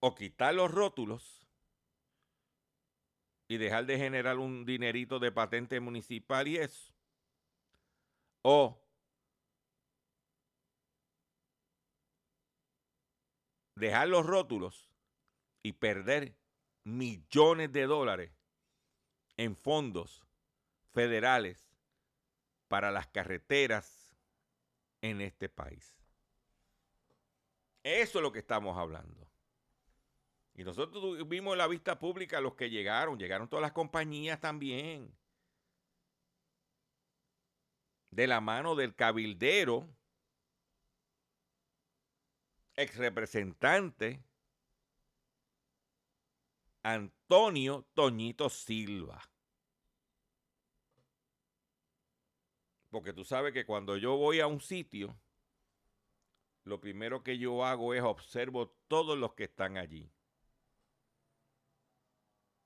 O 0.04 0.16
quitar 0.16 0.52
los 0.52 0.68
rótulos 0.68 1.46
y 3.46 3.56
dejar 3.56 3.86
de 3.86 3.98
generar 3.98 4.38
un 4.38 4.64
dinerito 4.64 5.20
de 5.20 5.30
patente 5.30 5.78
municipal 5.78 6.48
y 6.48 6.56
eso. 6.56 6.92
O 8.42 8.82
dejar 13.76 14.08
los 14.08 14.26
rótulos 14.26 14.88
y 15.62 15.72
perder 15.72 16.34
millones 16.82 17.72
de 17.72 17.86
dólares 17.86 18.32
en 19.36 19.56
fondos 19.56 20.26
federales 20.92 21.72
para 22.66 22.90
las 22.90 23.06
carreteras 23.06 24.16
en 25.00 25.20
este 25.20 25.48
país. 25.48 25.94
Eso 27.84 28.18
es 28.18 28.22
lo 28.22 28.32
que 28.32 28.40
estamos 28.40 28.76
hablando. 28.76 29.31
Y 30.54 30.64
nosotros 30.64 31.26
vimos 31.28 31.56
la 31.56 31.66
vista 31.66 31.98
pública 31.98 32.40
los 32.40 32.54
que 32.54 32.68
llegaron, 32.68 33.18
llegaron 33.18 33.48
todas 33.48 33.62
las 33.62 33.72
compañías 33.72 34.40
también. 34.40 35.16
De 38.10 38.26
la 38.26 38.40
mano 38.40 38.74
del 38.74 38.94
cabildero, 38.94 39.88
ex 42.76 42.96
representante 42.96 44.22
Antonio 46.82 47.88
Toñito 47.94 48.50
Silva. 48.50 49.22
Porque 52.90 53.14
tú 53.14 53.24
sabes 53.24 53.54
que 53.54 53.64
cuando 53.64 53.96
yo 53.96 54.16
voy 54.16 54.40
a 54.40 54.46
un 54.46 54.60
sitio, 54.60 55.16
lo 56.64 56.78
primero 56.78 57.22
que 57.22 57.38
yo 57.38 57.64
hago 57.64 57.94
es 57.94 58.02
observo 58.02 58.68
todos 58.88 59.16
los 59.16 59.32
que 59.32 59.44
están 59.44 59.78
allí. 59.78 60.12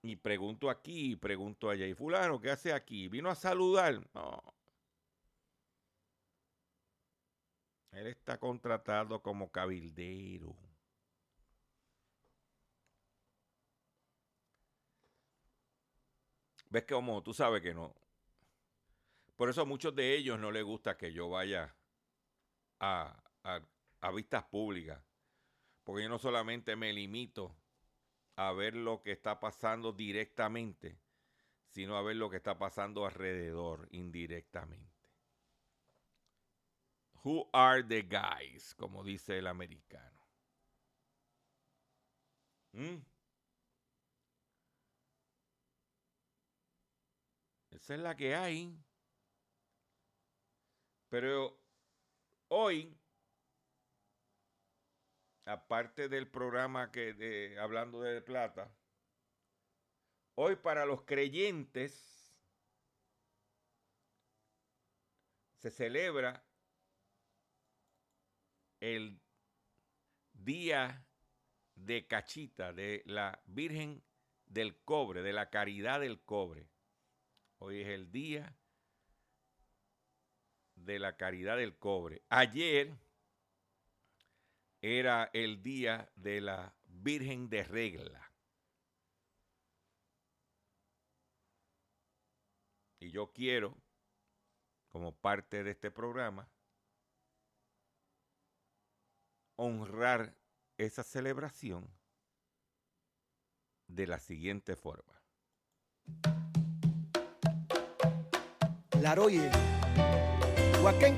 Y 0.09 0.14
pregunto 0.14 0.70
aquí, 0.70 1.16
pregunto 1.16 1.68
allá. 1.68 1.86
¿Y 1.86 1.94
fulano 1.94 2.40
qué 2.40 2.50
hace 2.50 2.72
aquí? 2.72 3.09
¿Vino 3.09 3.28
a 3.28 3.34
saludar? 3.34 4.00
No. 4.14 4.40
Él 7.90 8.07
está 8.07 8.38
contratado 8.38 9.20
como 9.20 9.50
cabildero. 9.50 10.54
ves 16.68 16.84
que 16.84 16.94
tú 17.24 17.32
sabes 17.34 17.62
que 17.62 17.74
no. 17.74 17.94
Por 19.36 19.48
eso 19.50 19.62
a 19.62 19.64
muchos 19.64 19.94
de 19.94 20.14
ellos 20.14 20.38
no 20.38 20.52
les 20.52 20.62
gusta 20.62 20.96
que 20.96 21.12
yo 21.12 21.30
vaya 21.30 21.74
a, 22.78 23.16
a 24.00 24.11
vistas 24.12 24.44
públicas. 24.44 25.02
Porque 25.82 26.04
yo 26.04 26.09
no 26.09 26.18
solamente 26.18 26.76
me 26.76 26.92
limito 26.92 27.57
a 28.37 28.53
ver 28.53 28.74
lo 28.76 29.03
que 29.03 29.12
está 29.12 29.41
pasando 29.41 29.93
directamente, 29.93 31.01
sino 31.68 31.97
a 31.97 32.03
ver 32.03 32.16
lo 32.16 32.30
que 32.30 32.37
está 32.37 32.59
pasando 32.59 33.07
alrededor 33.07 33.89
indirectamente. 33.91 35.11
Who 37.24 37.49
are 37.53 37.82
the 37.82 38.03
guys? 38.03 38.74
Como 38.74 39.03
dice 39.03 39.39
el 39.39 39.47
americano. 39.47 40.16
¿Mm? 42.72 42.99
Esa 47.70 47.95
es 47.95 48.01
la 48.01 48.16
que 48.16 48.34
hay. 48.34 48.76
Pero 51.09 51.59
hoy, 52.49 52.95
aparte 55.47 56.09
del 56.09 56.28
programa 56.28 56.90
que 56.90 57.57
hablando 57.59 58.03
de 58.03 58.20
plata, 58.20 58.70
hoy 60.34 60.57
para 60.57 60.84
los 60.84 61.03
creyentes 61.03 62.36
se 65.55 65.70
celebra 65.70 66.44
el 68.80 69.20
día 70.34 71.07
de 71.76 72.07
Cachita, 72.07 72.72
de 72.72 73.03
la 73.07 73.40
Virgen 73.47 74.03
del 74.47 74.76
Cobre, 74.82 75.22
de 75.22 75.32
la 75.32 75.49
Caridad 75.49 76.01
del 76.01 76.20
Cobre. 76.20 76.68
Hoy 77.59 77.80
es 77.80 77.88
el 77.88 78.11
día 78.11 78.55
de 80.74 80.99
la 80.99 81.16
caridad 81.16 81.57
del 81.57 81.76
cobre. 81.76 82.22
Ayer 82.28 82.92
era 84.87 85.30
el 85.32 85.64
día 85.64 86.09
de 86.14 86.41
la 86.41 86.72
Virgen 86.84 87.49
de 87.49 87.64
Regla. 87.64 88.32
Y 93.01 93.11
yo 93.11 93.32
quiero, 93.32 93.76
como 94.89 95.12
parte 95.12 95.64
de 95.64 95.72
este 95.72 95.91
programa, 95.91 96.49
honrar 99.57 100.37
esa 100.78 101.03
celebración 101.03 101.91
de 103.89 104.07
la 104.07 104.20
siguiente 104.20 104.76
forma. 104.76 105.20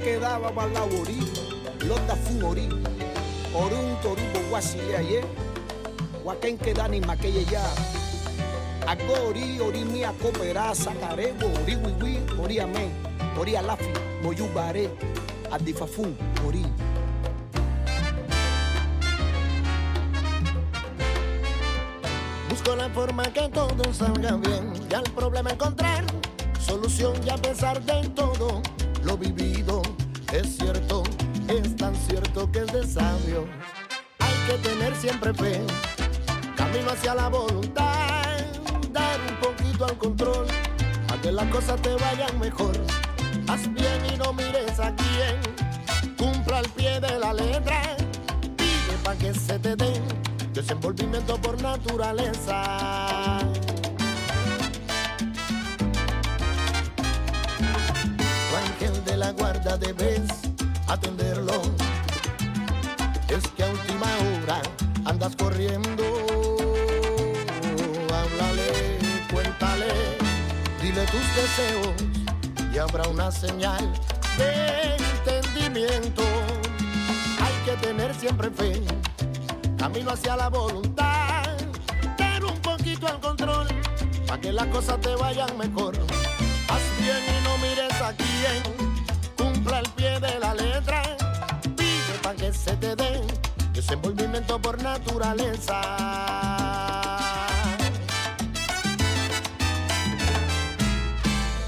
Quedaba 0.02 0.50
balaurí, 0.50 1.20
Lota 1.86 2.16
Orun 3.54 3.96
toribo 4.02 4.40
guasile 4.50 4.96
aye, 4.96 5.20
Huaquén 6.24 6.58
queda 6.58 6.88
ni 6.88 7.00
maquille 7.00 7.44
ya. 7.44 7.62
Agori, 8.86 9.60
ori 9.60 9.84
mi 9.84 10.04
acopera, 10.04 10.74
sacarebo, 10.74 11.46
ori 11.62 11.76
wiwi, 11.76 12.18
ori 12.40 12.58
amén, 12.60 12.90
ori 13.38 13.56
alafi, 13.56 13.92
moyubare, 14.22 14.90
adifafun, 15.50 16.16
ori. 16.46 16.64
Busco 22.48 22.76
la 22.76 22.88
forma 22.90 23.22
que 23.32 23.48
todo 23.48 23.92
salga 23.92 24.36
bien 24.36 24.72
y 24.90 24.94
al 24.94 25.04
problema 25.14 25.50
encontrar 25.50 26.04
solución 26.60 27.14
y 27.26 27.30
a 27.30 27.36
pesar 27.36 27.82
de 27.82 28.08
todo 28.10 28.62
lo 29.04 29.16
vivido 29.16 29.82
es 30.32 30.56
cierto, 30.56 31.02
es 31.48 31.76
tan 31.76 31.94
cierto 31.94 32.50
que 32.50 32.60
es 32.60 32.72
de 32.72 32.86
sabio. 32.86 33.46
Hay 34.18 34.34
que 34.46 34.68
tener 34.68 34.94
siempre 34.96 35.34
fe, 35.34 35.60
camino 36.56 36.90
hacia 36.90 37.14
la 37.14 37.28
voluntad, 37.28 38.38
dar 38.92 39.20
un 39.20 39.36
poquito 39.36 39.84
al 39.84 39.98
control, 39.98 40.46
a 41.12 41.20
que 41.20 41.32
las 41.32 41.46
cosas 41.46 41.80
te 41.82 41.94
vayan 41.94 42.38
mejor. 42.38 42.76
Haz 43.48 43.72
bien 43.72 44.00
y 44.12 44.16
no 44.16 44.32
mires 44.32 44.78
a 44.78 44.94
quién, 44.94 46.16
cumpla 46.16 46.58
al 46.58 46.68
pie 46.70 47.00
de 47.00 47.18
la 47.18 47.32
letra, 47.32 47.96
pide 48.56 48.96
para 49.02 49.18
que 49.18 49.34
se 49.34 49.58
te 49.58 49.74
den 49.76 50.02
desenvolvimiento 50.52 51.40
por 51.40 51.60
naturaleza. 51.62 53.38
la 59.18 59.32
guarda 59.32 59.76
debes 59.76 60.47
atenderlo. 60.88 61.62
Es 63.28 63.46
que 63.56 63.62
a 63.62 63.70
última 63.70 64.06
hora 64.06 64.62
andas 65.04 65.36
corriendo. 65.36 66.04
Háblale, 68.08 68.98
cuéntale, 69.32 69.86
dile 70.82 71.04
tus 71.06 71.26
deseos 71.36 72.72
y 72.72 72.78
habrá 72.78 73.06
una 73.08 73.30
señal 73.30 73.92
de 74.36 74.96
entendimiento. 74.96 76.22
Hay 77.40 77.54
que 77.64 77.86
tener 77.86 78.14
siempre 78.14 78.50
fe, 78.50 78.82
camino 79.76 80.10
hacia 80.10 80.36
la 80.36 80.48
voluntad, 80.48 81.44
Tener 82.16 82.44
un 82.44 82.58
poquito 82.60 83.06
al 83.06 83.20
control, 83.20 83.68
para 84.26 84.40
que 84.40 84.52
las 84.52 84.66
cosas 84.68 85.00
te 85.00 85.14
vayan 85.14 85.56
mejor. 85.56 85.94
Haz 86.68 86.82
bien 87.00 87.16
y 87.16 87.44
no 87.44 87.58
mires 87.58 88.00
a 88.00 88.12
quién 88.12 88.87
al 89.74 89.88
pie 89.90 90.18
de 90.20 90.38
la 90.38 90.54
letra. 90.54 91.02
Pide 91.76 92.18
para 92.22 92.34
que 92.36 92.52
se 92.52 92.76
te 92.76 92.94
dé 92.96 93.22
desenvolvimiento 93.72 94.60
por 94.60 94.82
naturaleza. 94.82 95.80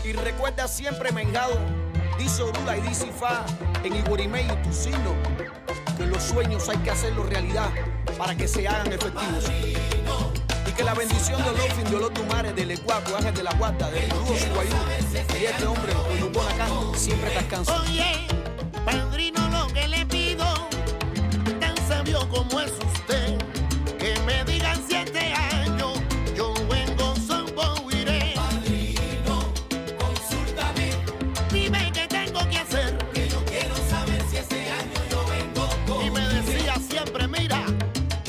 Y 0.04 0.12
recuerda 0.12 0.66
siempre, 0.66 1.12
Mengado, 1.12 1.56
dice 2.18 2.42
Orula 2.42 2.76
y 2.76 2.80
dice 2.82 3.06
Fa, 3.12 3.44
en 3.84 3.96
Iguarimé 3.96 4.42
y 4.42 4.66
Tucino, 4.66 5.14
que 5.96 6.06
los 6.06 6.22
sueños 6.22 6.68
hay 6.68 6.78
que 6.78 6.90
hacerlos 6.90 7.28
realidad 7.28 7.70
para 8.18 8.34
que 8.34 8.48
se 8.48 8.66
hagan 8.66 8.92
efectivos. 8.92 9.44
Que 10.80 10.86
la 10.86 10.94
bendición 10.94 11.42
de 11.44 11.50
Olofin, 11.50 11.84
de 11.90 11.96
Olotumare, 11.96 12.52
del 12.54 12.70
Ecuaco, 12.70 13.14
Ángel 13.14 13.34
de 13.34 13.42
la 13.42 13.52
Guata, 13.52 13.90
de 13.90 14.08
Rúo 14.08 14.34
Subayú, 14.34 14.72
y 15.38 15.44
este 15.44 15.66
hombre, 15.66 15.92
Olubonacán, 15.92 16.70
siempre 16.94 17.28
descansa. 17.34 17.82
Oye, 17.82 18.26
padrino, 18.86 19.46
lo 19.50 19.66
que 19.74 19.86
le 19.86 20.06
pido, 20.06 20.46
tan 21.60 21.76
sabio 21.86 22.26
como 22.30 22.62
es 22.62 22.72
usted, 22.72 23.36
que 23.98 24.18
me 24.20 24.42
digan 24.50 24.82
siete 24.88 25.34
años, 25.34 26.00
yo 26.34 26.54
vengo 26.70 27.14
iré. 27.92 28.32
Padrino, 28.34 29.52
consúltame. 29.98 30.92
Dime 31.52 31.92
qué 31.92 32.08
tengo 32.08 32.40
que 32.48 32.56
hacer. 32.56 32.96
Que 33.12 33.28
yo 33.28 33.44
quiero 33.44 33.76
saber 33.90 34.22
si 34.30 34.38
este 34.38 34.70
año 34.70 34.98
yo 35.10 35.26
vengo 35.26 36.02
Y 36.06 36.10
me 36.10 36.26
decía 36.26 36.76
siempre, 36.76 37.28
mira, 37.28 37.66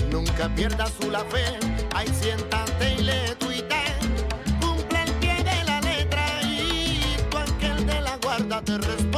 nunca 0.09 0.53
pierdas 0.53 0.91
su 0.99 1.09
la 1.09 1.23
fe. 1.23 1.70
Siéntate 2.07 2.95
y 2.97 3.03
le 3.03 3.35
tuita. 3.35 3.81
Cumple 4.59 5.03
el 5.03 5.11
pie 5.19 5.35
de 5.43 5.63
la 5.65 5.81
letra 5.81 6.41
y 6.43 7.15
tu 7.29 7.37
ángel 7.37 7.85
de 7.85 8.01
la 8.01 8.17
guarda 8.17 8.61
te 8.61 8.77
responderá. 8.77 9.10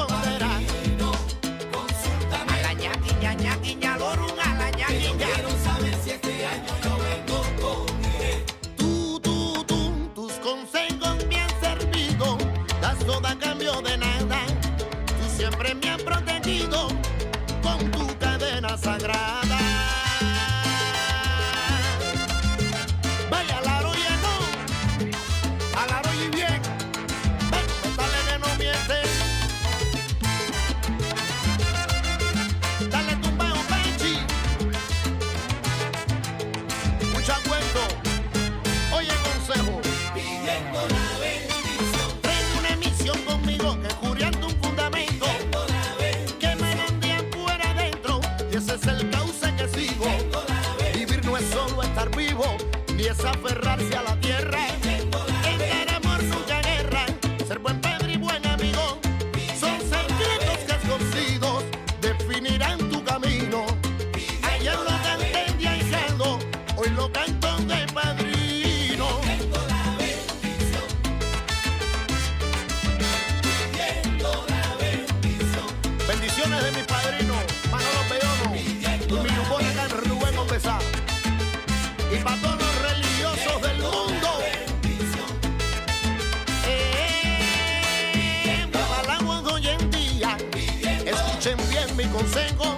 Consejo. 92.13 92.77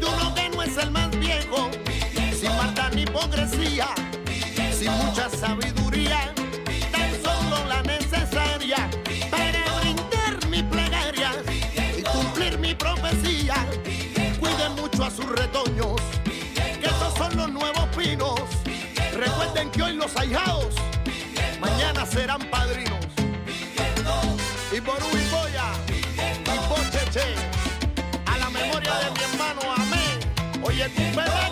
De 0.00 0.04
uno 0.04 0.34
que 0.34 0.48
no 0.48 0.62
es 0.62 0.76
el 0.76 0.90
más 0.90 1.10
viejo, 1.18 1.70
sin 2.38 2.54
maldad 2.56 2.92
ni 2.92 3.02
hipocresía, 3.02 3.88
sin 4.76 4.90
mucha 4.92 5.30
sabiduría, 5.30 6.34
tan 6.90 7.10
solo 7.22 7.64
la 7.66 7.82
necesaria 7.82 8.90
para 9.30 9.62
brindar 9.80 10.48
mi 10.50 10.62
plegaria 10.62 11.30
y 11.96 12.02
cumplir 12.02 12.58
mi 12.58 12.74
profecía. 12.74 13.54
Cuiden 14.40 14.74
mucho 14.74 15.04
a 15.04 15.10
sus 15.10 15.26
retoños, 15.26 16.00
que 16.54 16.86
esos 16.86 17.14
son 17.16 17.36
los 17.36 17.50
nuevos 17.50 17.86
pinos. 17.96 18.40
Recuerden 19.14 19.70
que 19.70 19.82
hoy 19.82 19.94
los 19.94 20.14
ahijados 20.16 20.74
mañana 21.60 22.04
serán 22.04 22.40
padrinos. 22.50 23.06
Y 24.76 24.80
por 24.80 24.98
y 24.98 25.25
Amén. 30.98 31.45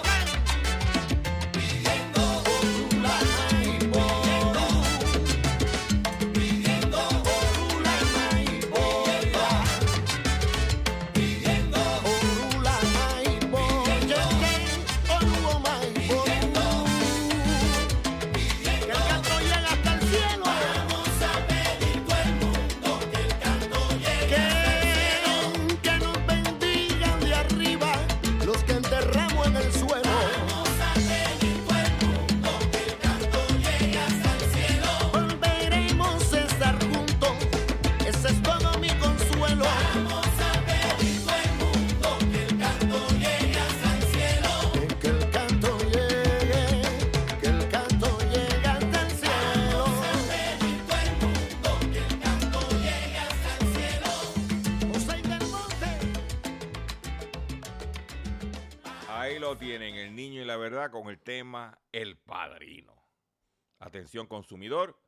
Atención 63.95 64.27
consumidor, 64.27 64.99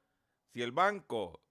si 0.53 0.63
el 0.63 0.71
banco, 0.71 1.43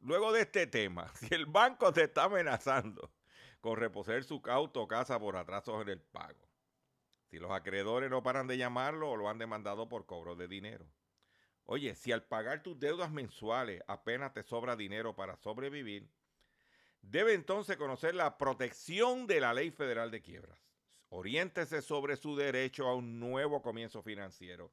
luego 0.00 0.32
de 0.32 0.40
este 0.40 0.66
tema, 0.66 1.12
si 1.16 1.34
el 1.34 1.44
banco 1.44 1.92
te 1.92 2.04
está 2.04 2.24
amenazando 2.24 3.12
con 3.60 3.76
reposer 3.76 4.24
su 4.24 4.40
auto 4.46 4.80
o 4.80 4.88
casa 4.88 5.20
por 5.20 5.36
atrasos 5.36 5.82
en 5.82 5.90
el 5.90 6.00
pago, 6.00 6.48
si 7.26 7.38
los 7.38 7.50
acreedores 7.50 8.08
no 8.08 8.22
paran 8.22 8.46
de 8.46 8.56
llamarlo 8.56 9.10
o 9.10 9.16
lo 9.16 9.28
han 9.28 9.36
demandado 9.36 9.86
por 9.86 10.06
cobro 10.06 10.34
de 10.34 10.48
dinero. 10.48 10.86
Oye, 11.64 11.94
si 11.94 12.10
al 12.10 12.24
pagar 12.24 12.62
tus 12.62 12.78
deudas 12.78 13.10
mensuales 13.10 13.82
apenas 13.86 14.32
te 14.32 14.42
sobra 14.44 14.76
dinero 14.76 15.14
para 15.14 15.36
sobrevivir, 15.36 16.08
debe 17.02 17.34
entonces 17.34 17.76
conocer 17.76 18.14
la 18.14 18.38
protección 18.38 19.26
de 19.26 19.40
la 19.40 19.52
Ley 19.52 19.70
Federal 19.70 20.10
de 20.10 20.22
Quiebras. 20.22 20.58
Oriéntese 21.10 21.82
sobre 21.82 22.16
su 22.16 22.34
derecho 22.34 22.88
a 22.88 22.94
un 22.94 23.20
nuevo 23.20 23.60
comienzo 23.60 24.02
financiero. 24.02 24.72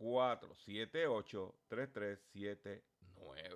478 0.00 1.54
3379 1.70 3.55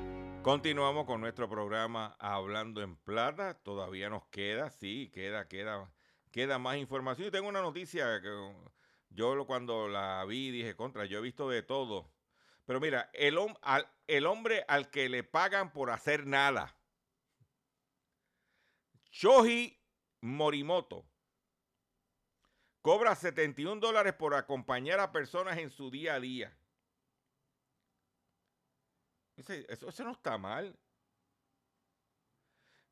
Continuamos 0.43 1.05
con 1.05 1.21
nuestro 1.21 1.47
programa 1.47 2.15
Hablando 2.17 2.81
en 2.81 2.95
Plata. 2.95 3.53
Todavía 3.61 4.09
nos 4.09 4.25
queda, 4.25 4.71
sí, 4.71 5.11
queda, 5.13 5.47
queda, 5.47 5.93
queda 6.31 6.57
más 6.57 6.77
información. 6.77 7.27
Y 7.27 7.31
tengo 7.31 7.47
una 7.47 7.61
noticia 7.61 8.19
que 8.21 8.51
yo 9.11 9.45
cuando 9.45 9.87
la 9.87 10.25
vi 10.25 10.49
dije, 10.49 10.75
contra, 10.75 11.05
yo 11.05 11.19
he 11.19 11.21
visto 11.21 11.47
de 11.47 11.61
todo. 11.61 12.11
Pero 12.65 12.79
mira, 12.79 13.11
el, 13.13 13.37
el 14.07 14.25
hombre 14.25 14.65
al 14.67 14.89
que 14.89 15.09
le 15.09 15.23
pagan 15.23 15.71
por 15.71 15.91
hacer 15.91 16.25
nada. 16.25 16.75
Shoji 19.11 19.79
Morimoto 20.21 21.05
cobra 22.81 23.13
71 23.13 23.79
dólares 23.79 24.13
por 24.13 24.33
acompañar 24.33 24.99
a 25.01 25.11
personas 25.11 25.59
en 25.59 25.69
su 25.69 25.91
día 25.91 26.15
a 26.15 26.19
día. 26.19 26.57
Eso, 29.49 30.03
no 30.03 30.11
está 30.11 30.37
mal. 30.37 30.77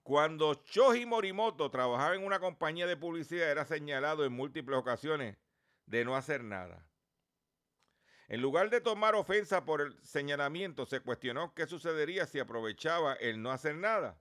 Cuando 0.03 0.53
Shoji 0.65 1.05
Morimoto 1.05 1.69
trabajaba 1.69 2.15
en 2.15 2.23
una 2.23 2.39
compañía 2.39 2.87
de 2.87 2.97
publicidad, 2.97 3.51
era 3.51 3.65
señalado 3.65 4.25
en 4.25 4.33
múltiples 4.33 4.77
ocasiones 4.77 5.37
de 5.85 6.03
no 6.05 6.15
hacer 6.15 6.43
nada. 6.43 6.85
En 8.27 8.41
lugar 8.41 8.69
de 8.69 8.81
tomar 8.81 9.15
ofensa 9.15 9.65
por 9.65 9.81
el 9.81 10.01
señalamiento, 10.03 10.85
se 10.85 10.99
cuestionó 10.99 11.53
qué 11.53 11.67
sucedería 11.67 12.25
si 12.25 12.39
aprovechaba 12.39 13.13
el 13.13 13.41
no 13.41 13.51
hacer 13.51 13.75
nada 13.75 14.19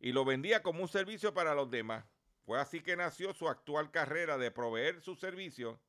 y 0.00 0.12
lo 0.12 0.24
vendía 0.24 0.62
como 0.62 0.82
un 0.82 0.88
servicio 0.88 1.34
para 1.34 1.54
los 1.54 1.70
demás. 1.70 2.04
Fue 2.44 2.60
así 2.60 2.80
que 2.80 2.96
nació 2.96 3.34
su 3.34 3.48
actual 3.48 3.90
carrera 3.90 4.38
de 4.38 4.50
proveer 4.50 5.00
su 5.02 5.14
servicio, 5.16 5.80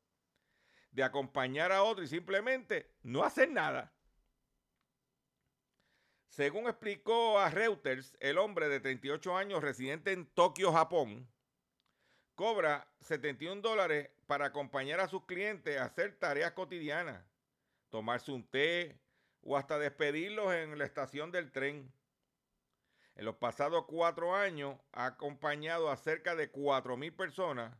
de 0.91 1.03
acompañar 1.03 1.71
a 1.71 1.83
otro 1.83 2.03
y 2.03 2.07
simplemente 2.07 2.91
no 3.01 3.23
hacer 3.23 3.51
nada. 3.51 3.93
Según 6.29 6.67
explicó 6.67 7.39
a 7.39 7.49
Reuters, 7.49 8.15
el 8.19 8.37
hombre 8.37 8.69
de 8.69 8.79
38 8.79 9.35
años 9.35 9.61
residente 9.61 10.11
en 10.11 10.27
Tokio, 10.27 10.71
Japón, 10.71 11.27
cobra 12.35 12.87
71 13.01 13.61
dólares 13.61 14.09
para 14.27 14.45
acompañar 14.45 14.99
a 14.99 15.07
sus 15.07 15.25
clientes 15.25 15.77
a 15.77 15.85
hacer 15.85 16.17
tareas 16.19 16.51
cotidianas, 16.53 17.25
tomarse 17.89 18.31
un 18.31 18.47
té 18.47 19.01
o 19.41 19.57
hasta 19.57 19.79
despedirlos 19.79 20.53
en 20.53 20.77
la 20.77 20.85
estación 20.85 21.31
del 21.31 21.51
tren. 21.51 21.91
En 23.15 23.25
los 23.25 23.35
pasados 23.35 23.85
cuatro 23.87 24.35
años 24.35 24.79
ha 24.93 25.07
acompañado 25.07 25.89
a 25.89 25.97
cerca 25.97 26.35
de 26.35 26.51
4 26.51 26.95
mil 26.95 27.13
personas. 27.13 27.75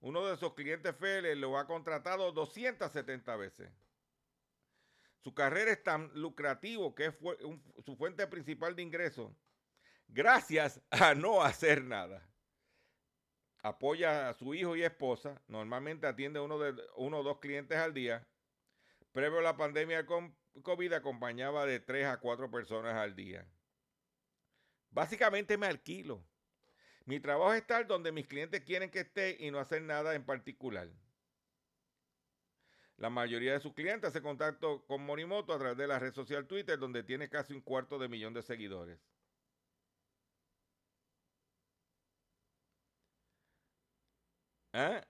Uno 0.00 0.24
de 0.26 0.36
sus 0.36 0.54
clientes 0.54 0.94
fieles 0.96 1.36
lo 1.36 1.58
ha 1.58 1.66
contratado 1.66 2.30
270 2.32 3.36
veces. 3.36 3.70
Su 5.24 5.34
carrera 5.34 5.72
es 5.72 5.82
tan 5.82 6.10
lucrativo 6.14 6.94
que 6.94 7.06
es 7.06 7.14
su 7.84 7.96
fuente 7.96 8.26
principal 8.26 8.76
de 8.76 8.82
ingresos 8.82 9.32
gracias 10.08 10.80
a 10.90 11.14
no 11.14 11.42
hacer 11.42 11.84
nada. 11.84 12.26
Apoya 13.62 14.28
a 14.28 14.34
su 14.34 14.54
hijo 14.54 14.76
y 14.76 14.82
esposa. 14.82 15.42
Normalmente 15.48 16.06
atiende 16.06 16.40
uno, 16.40 16.58
de, 16.58 16.80
uno 16.96 17.20
o 17.20 17.22
dos 17.22 17.38
clientes 17.38 17.78
al 17.78 17.94
día. 17.94 18.26
Previo 19.12 19.38
a 19.38 19.42
la 19.42 19.56
pandemia 19.56 20.02
de 20.02 20.32
COVID 20.62 20.92
acompañaba 20.92 21.64
de 21.64 21.80
tres 21.80 22.06
a 22.06 22.18
cuatro 22.18 22.50
personas 22.50 22.94
al 22.94 23.16
día. 23.16 23.46
Básicamente 24.90 25.56
me 25.56 25.66
alquilo. 25.66 26.24
Mi 27.06 27.20
trabajo 27.20 27.52
es 27.54 27.60
estar 27.60 27.86
donde 27.86 28.12
mis 28.12 28.26
clientes 28.26 28.62
quieren 28.62 28.90
que 28.90 29.00
esté 29.00 29.36
y 29.40 29.50
no 29.50 29.58
hacer 29.58 29.82
nada 29.82 30.14
en 30.14 30.24
particular. 30.24 30.88
La 32.96 33.10
mayoría 33.10 33.52
de 33.52 33.60
sus 33.60 33.72
clientes 33.74 34.08
hace 34.10 34.22
contacto 34.22 34.84
con 34.86 35.04
Morimoto 35.04 35.52
a 35.52 35.58
través 35.58 35.76
de 35.76 35.86
la 35.86 35.98
red 35.98 36.12
social 36.12 36.46
Twitter, 36.46 36.78
donde 36.78 37.02
tiene 37.04 37.28
casi 37.28 37.52
un 37.52 37.60
cuarto 37.60 37.98
de 37.98 38.08
millón 38.08 38.34
de 38.34 38.42
seguidores. 38.42 38.98
¿Ah? 44.72 45.06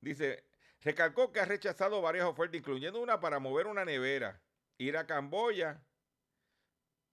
Dice, 0.00 0.44
recalcó 0.80 1.32
que 1.32 1.40
ha 1.40 1.44
rechazado 1.46 2.02
varias 2.02 2.26
ofertas, 2.26 2.58
incluyendo 2.58 3.00
una 3.02 3.20
para 3.20 3.38
mover 3.40 3.66
una 3.66 3.84
nevera, 3.84 4.42
ir 4.78 4.96
a 4.96 5.06
Camboya, 5.06 5.86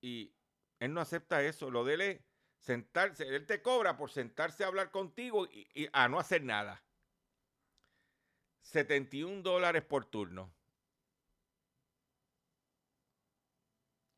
y 0.02 0.34
él 0.80 0.94
no 0.94 1.02
acepta 1.02 1.44
eso. 1.44 1.70
Lo 1.72 1.84
de 1.86 1.94
él 1.96 2.02
es 2.02 2.22
sentarse, 2.60 3.28
él 3.36 3.46
te 3.46 3.62
cobra 3.62 3.98
por 3.98 4.12
sentarse 4.12 4.64
a 4.64 4.68
hablar 4.68 4.92
contigo 4.92 5.48
y 5.52 5.90
a 5.94 6.08
no 6.10 6.20
hacer 6.20 6.44
nada. 6.44 6.89
71 8.70 9.42
dólares 9.42 9.84
por 9.84 10.06
turno. 10.06 10.54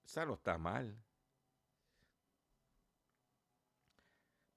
Esa 0.04 0.26
no 0.26 0.34
está 0.34 0.58
mal. 0.58 0.94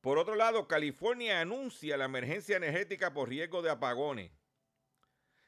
Por 0.01 0.19
otro 0.19 0.35
lado, 0.35 0.67
California 0.67 1.41
anuncia 1.41 1.97
la 1.97 2.07
emergencia 2.07 2.57
energética 2.57 3.15
por 3.15 3.29
riesgo 3.29 3.63
de 3.63 3.71
apagones. 3.71 4.33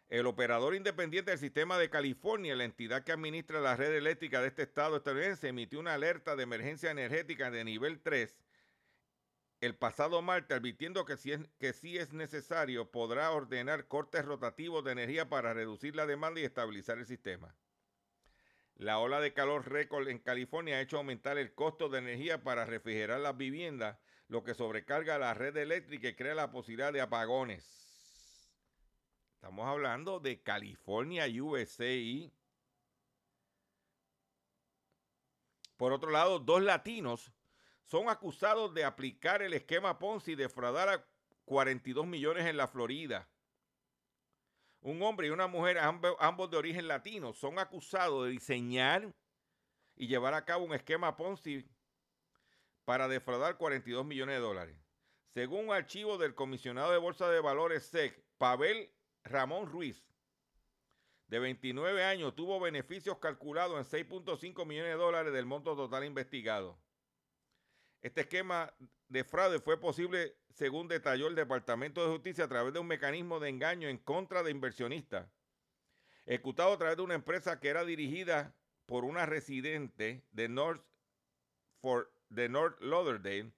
El 0.09 0.27
operador 0.27 0.77
independiente 0.77 1.33
del 1.33 1.41
sistema 1.41 1.77
de 1.77 1.91
California, 1.91 2.55
la 2.55 2.65
entidad 2.65 3.03
que 3.03 3.11
administra 3.11 3.61
la 3.61 3.75
red 3.75 3.93
eléctrica 3.93 4.41
de 4.41 4.47
este 4.47 4.63
estado 4.63 4.99
estadounidense, 4.99 5.49
emitió 5.49 5.81
una 5.81 5.95
alerta 5.95 6.37
de 6.37 6.45
emergencia 6.45 6.93
energética 6.93 7.51
de 7.51 7.65
nivel 7.65 8.01
3 8.01 8.37
el 9.61 9.75
pasado 9.75 10.21
martes, 10.21 10.57
advirtiendo 10.57 11.05
que 11.05 11.17
si, 11.17 11.33
es, 11.99 12.13
necesario 12.13 12.91
podrá 12.91 13.31
ordenar 13.31 13.89
cortes 13.89 14.25
rotativos 14.25 14.85
de 14.85 14.93
energía 14.93 15.29
para 15.29 15.55
reducir 15.55 15.97
la 15.97 16.07
demanda 16.07 16.41
y 16.41 16.45
estabilizar 16.45 16.99
el 16.99 17.07
sistema. 17.07 17.55
La 18.75 18.99
ola 18.99 19.21
de 19.21 19.33
calor 19.33 19.71
récord 19.71 20.09
en 20.09 20.19
California 20.19 20.77
ha 20.77 20.81
hecho 20.83 20.99
aumentar 20.99 21.39
el 21.39 21.55
costo 21.55 21.89
de 21.89 21.99
energía 21.99 22.43
para 22.43 22.67
refrigerar 22.67 23.21
las 23.21 23.37
viviendas, 23.37 23.99
lo 24.29 24.45
que 24.45 24.55
sobrecarga 24.55 25.19
la 25.19 25.33
red 25.33 25.57
eléctrica 25.57 26.09
y 26.09 26.15
crea 26.15 26.35
la 26.35 26.51
posibilidad 26.51 26.93
de 26.93 27.01
apagones. 27.01 27.87
Estamos 29.37 29.67
hablando 29.67 30.21
de 30.21 30.43
California, 30.43 31.27
USA. 31.43 32.31
Por 35.79 35.93
otro 35.93 36.11
lado, 36.11 36.39
dos 36.41 36.63
latinos 36.63 37.33
son 37.87 38.09
acusados 38.09 38.75
de 38.75 38.85
aplicar 38.85 39.43
el 39.43 39.55
esquema 39.55 39.99
Ponzi 39.99 40.33
y 40.33 40.37
defraudar 40.37 40.89
a 40.89 41.07
42 41.45 42.07
millones 42.07 42.47
en 42.47 42.57
la 42.57 42.67
Florida. 42.67 43.29
Un 44.81 45.03
hombre 45.03 45.29
y 45.29 45.31
una 45.31 45.47
mujer, 45.47 45.79
ambos 45.79 46.51
de 46.51 46.57
origen 46.57 46.89
latino, 46.89 47.33
son 47.33 47.59
acusados 47.59 48.25
de 48.25 48.33
diseñar 48.33 49.15
y 49.95 50.09
llevar 50.09 50.35
a 50.35 50.45
cabo 50.45 50.65
un 50.65 50.75
esquema 50.75 51.17
Ponzi 51.17 51.65
para 52.85 53.09
defraudar 53.09 53.57
42 53.57 54.05
millones 54.05 54.37
de 54.37 54.41
dólares. 54.41 54.77
Según 55.33 55.69
un 55.69 55.75
archivo 55.75 56.19
del 56.19 56.35
comisionado 56.35 56.91
de 56.93 56.99
Bolsa 56.99 57.29
de 57.31 57.41
Valores 57.41 57.85
SEC, 57.87 58.21
Pavel 58.39 58.93
Ramón 59.23 59.67
Ruiz, 59.67 60.05
de 61.29 61.39
29 61.39 62.05
años, 62.05 62.35
tuvo 62.35 62.61
beneficios 62.61 63.19
calculados 63.19 63.79
en 63.79 64.07
6.5 64.09 64.65
millones 64.65 64.93
de 64.93 64.99
dólares 64.99 65.33
del 65.33 65.47
monto 65.47 65.75
total 65.75 66.05
investigado. 66.05 66.79
Este 68.03 68.23
esquema 68.23 68.73
de 69.09 69.25
fraude 69.25 69.61
fue 69.61 69.81
posible, 69.81 70.37
según 70.55 70.89
detalló 70.89 71.29
el 71.29 71.35
Departamento 71.35 72.03
de 72.03 72.13
Justicia, 72.13 72.45
a 72.45 72.49
través 72.49 72.73
de 72.73 72.79
un 72.81 72.87
mecanismo 72.87 73.41
de 73.41 73.49
engaño 73.49 73.89
en 73.89 73.99
contra 73.99 74.43
de 74.43 74.51
inversionistas, 74.51 75.29
ejecutado 76.25 76.73
a 76.73 76.79
través 76.79 76.97
de 76.97 77.03
una 77.03 77.15
empresa 77.15 77.61
que 77.61 77.69
era 77.69 77.85
dirigida 77.85 78.55
por 78.87 79.05
una 79.05 79.27
residente 79.27 80.25
de 80.33 80.49
North, 80.49 80.85
Lauderdale, 82.81 83.53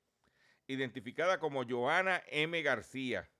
identificada 0.67 1.39
como 1.39 1.65
Joana 1.67 2.23
M. 2.29 2.61
García. 2.63 3.31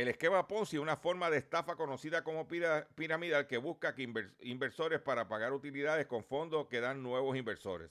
El 0.00 0.08
esquema 0.08 0.48
Ponzi 0.48 0.76
es 0.76 0.82
una 0.82 0.96
forma 0.96 1.28
de 1.28 1.36
estafa 1.36 1.76
conocida 1.76 2.24
como 2.24 2.48
piramidal 2.48 3.46
que 3.46 3.58
busca 3.58 3.94
que 3.94 4.10
inversores 4.40 4.98
para 4.98 5.28
pagar 5.28 5.52
utilidades 5.52 6.06
con 6.06 6.24
fondos 6.24 6.68
que 6.68 6.80
dan 6.80 7.02
nuevos 7.02 7.36
inversores. 7.36 7.90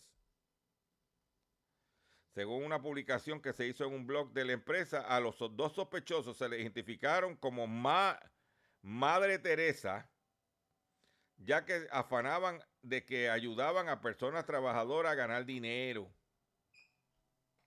Según 2.33 2.63
una 2.63 2.81
publicación 2.81 3.39
que 3.39 3.53
se 3.53 3.67
hizo 3.67 3.85
en 3.85 3.93
un 3.93 4.07
blog 4.07 4.33
de 4.33 4.43
la 4.43 4.53
empresa, 4.53 5.01
a 5.01 5.19
los 5.19 5.37
dos 5.51 5.73
sospechosos 5.73 6.35
se 6.35 6.49
les 6.49 6.61
identificaron 6.61 7.35
como 7.35 7.67
Madre 8.81 9.37
Teresa, 9.37 10.09
ya 11.37 11.63
que 11.63 11.87
afanaban 11.91 12.59
de 12.81 13.05
que 13.05 13.29
ayudaban 13.29 13.87
a 13.87 14.01
personas 14.01 14.47
trabajadoras 14.47 15.11
a 15.11 15.15
ganar 15.15 15.45
dinero. 15.45 16.11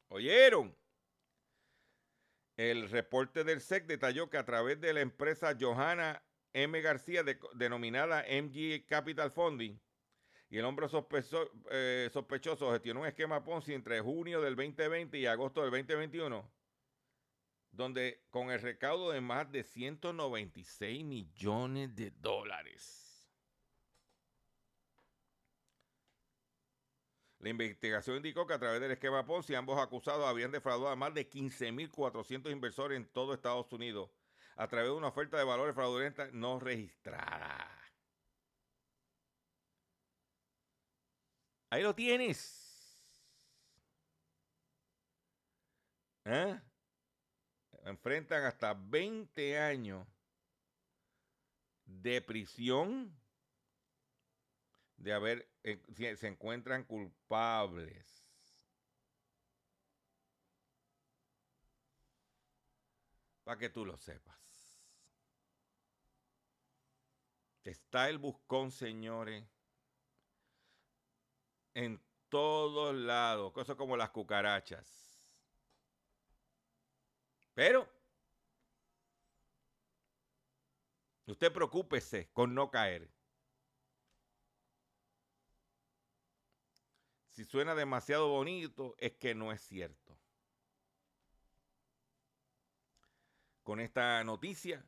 ¿Oyeron? 0.09 0.77
El 2.71 2.89
reporte 2.91 3.43
del 3.43 3.61
SEC 3.61 3.87
detalló 3.87 4.31
que 4.31 4.39
a 4.39 4.45
través 4.45 4.81
de 4.81 4.93
la 4.93 5.01
empresa 5.01 5.57
Johanna 5.61 6.23
M. 6.53 6.81
García, 6.81 7.25
denominada 7.55 8.25
MG 8.31 8.87
Capital 8.87 9.33
Funding, 9.33 9.81
y 10.49 10.59
el 10.59 10.65
hombre 10.65 10.87
eh, 11.73 12.09
sospechoso 12.13 12.71
gestionó 12.71 13.01
un 13.01 13.07
esquema 13.09 13.43
Ponzi 13.43 13.75
entre 13.75 14.01
junio 14.01 14.41
del 14.41 14.55
2020 14.55 15.19
y 15.19 15.27
agosto 15.27 15.63
del 15.63 15.73
2021, 15.73 16.49
donde 17.73 18.23
con 18.31 18.53
el 18.53 18.61
recaudo 18.61 19.11
de 19.11 19.21
más 19.21 19.51
de 19.51 19.65
196 19.65 21.05
millones 21.05 21.97
de 21.97 22.13
dólares. 22.13 23.02
La 27.43 27.51
investigación 27.51 28.19
indicó 28.19 28.47
que 28.47 28.55
a 28.55 28.59
través 28.61 28.81
del 28.81 28.93
esquema 28.93 29.27
Ponzi 29.27 29.57
ambos 29.57 29.77
acusados 29.77 30.25
habían 30.25 30.53
defraudado 30.53 30.91
a 30.91 30.97
más 30.97 31.13
de 31.13 31.29
15.400 31.29 32.53
inversores 32.53 32.97
en 32.97 33.05
todo 33.07 33.35
Estados 33.35 33.73
Unidos 33.73 34.11
a 34.55 34.69
través 34.69 34.91
de 34.91 34.97
una 34.97 35.09
oferta 35.09 35.39
de 35.39 35.45
valores 35.45 35.75
fraudulentas 35.75 36.33
no 36.33 36.61
registrada. 36.61 37.69
Ahí 41.69 41.83
lo 41.83 41.97
tienes. 41.97 42.97
¿Eh? 46.27 46.61
Enfrentan 47.87 48.45
hasta 48.45 48.73
20 48.73 49.59
años 49.59 50.07
de 51.87 52.23
prisión 52.23 53.13
de 55.03 55.13
haber, 55.13 55.51
eh, 55.65 56.17
se 56.17 56.29
encuentran 56.29 56.85
culpables. 56.85 58.25
Para 63.43 63.59
que 63.59 63.69
tú 63.69 63.85
lo 63.85 63.97
sepas. 63.97 64.81
Está 67.65 68.09
el 68.09 68.19
buscón, 68.19 68.71
señores, 68.71 69.45
en 71.75 72.01
todos 72.29 72.95
lados, 72.95 73.53
cosas 73.53 73.75
como 73.75 73.97
las 73.97 74.11
cucarachas. 74.11 75.21
Pero 77.55 77.89
usted 81.27 81.53
preocúpese 81.53 82.31
con 82.33 82.55
no 82.55 82.71
caer. 82.71 83.11
Si 87.43 87.49
suena 87.49 87.75
demasiado 87.75 88.29
bonito, 88.29 88.95
es 88.99 89.15
que 89.15 89.35
no 89.35 89.51
es 89.51 89.61
cierto. 89.63 90.17
Con 93.65 93.81
esta 93.81 94.23
noticia, 94.23 94.87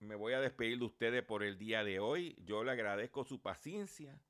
me 0.00 0.16
voy 0.16 0.32
a 0.32 0.40
despedir 0.40 0.80
de 0.80 0.86
ustedes 0.86 1.22
por 1.22 1.44
el 1.44 1.58
día 1.58 1.84
de 1.84 2.00
hoy. 2.00 2.34
Yo 2.44 2.64
le 2.64 2.72
agradezco 2.72 3.22
su 3.22 3.40
paciencia. 3.40 4.20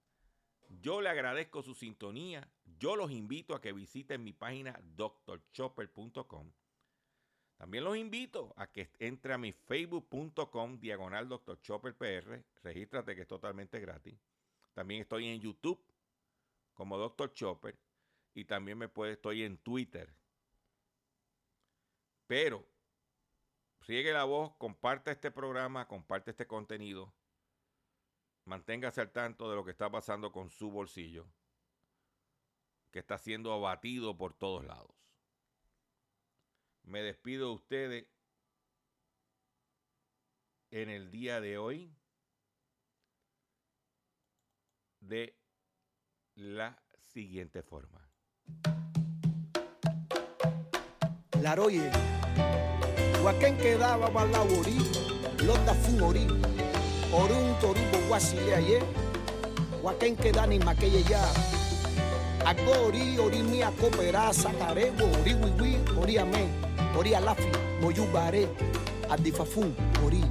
Yo 0.82 1.00
le 1.00 1.08
agradezco 1.08 1.62
su 1.62 1.74
sintonía. 1.74 2.46
Yo 2.66 2.96
los 2.96 3.10
invito 3.10 3.54
a 3.54 3.62
que 3.62 3.72
visiten 3.72 4.22
mi 4.22 4.34
página 4.34 4.78
drchopper.com. 4.94 6.52
También 7.56 7.84
los 7.84 7.96
invito 7.96 8.52
a 8.58 8.70
que 8.70 8.90
entre 8.98 9.32
a 9.32 9.38
mi 9.38 9.52
facebook.com 9.52 10.78
diagonal 10.78 11.30
drchopperpr. 11.30 12.44
Regístrate 12.62 13.14
que 13.14 13.22
es 13.22 13.28
totalmente 13.28 13.80
gratis. 13.80 14.20
También 14.74 15.00
estoy 15.00 15.28
en 15.28 15.40
YouTube 15.40 15.82
como 16.74 16.98
Dr. 16.98 17.32
Chopper 17.32 17.78
y 18.34 18.44
también 18.44 18.78
me 18.78 18.88
puede, 18.88 19.12
estoy 19.12 19.42
en 19.42 19.58
Twitter. 19.58 20.14
Pero 22.26 22.66
riegue 23.80 24.12
la 24.12 24.24
voz, 24.24 24.54
comparte 24.56 25.10
este 25.10 25.30
programa, 25.30 25.86
comparte 25.86 26.30
este 26.30 26.46
contenido. 26.46 27.14
Manténgase 28.44 29.00
al 29.00 29.12
tanto 29.12 29.48
de 29.50 29.56
lo 29.56 29.64
que 29.64 29.70
está 29.70 29.90
pasando 29.90 30.32
con 30.32 30.50
su 30.50 30.70
bolsillo, 30.70 31.26
que 32.90 33.00
está 33.00 33.18
siendo 33.18 33.52
abatido 33.52 34.16
por 34.16 34.34
todos 34.34 34.64
lados. 34.64 34.96
Me 36.84 37.02
despido 37.02 37.48
de 37.48 37.54
ustedes 37.54 38.06
en 40.70 40.88
el 40.88 41.10
día 41.10 41.40
de 41.40 41.58
hoy 41.58 41.94
de 45.00 45.41
la 46.36 46.76
siguiente 47.12 47.62
forma. 47.62 48.00
Laroye, 51.40 51.90
Huacán 53.22 53.56
quedaba 53.58 54.08
balaborí, 54.08 54.78
Londa 55.44 55.74
fumorí, 55.74 56.26
Orun 57.12 57.58
torubo 57.60 57.98
guasile 58.08 58.54
aye, 58.54 58.78
Huacán 59.82 60.16
queda 60.16 60.46
ni 60.46 60.58
maquille 60.58 61.02
ya. 61.04 61.22
Agori, 62.46 63.18
ori 63.18 63.42
mi 63.42 63.62
acopera, 63.62 64.32
sacarebo, 64.32 65.04
ori 65.20 65.34
wiwi, 65.34 65.78
ori 66.00 66.18
amén, 66.18 66.50
ori 66.96 67.14
alafi, 67.14 67.48
moyubare, 67.80 68.48
adifafun, 69.10 69.74
ori. 70.04 70.24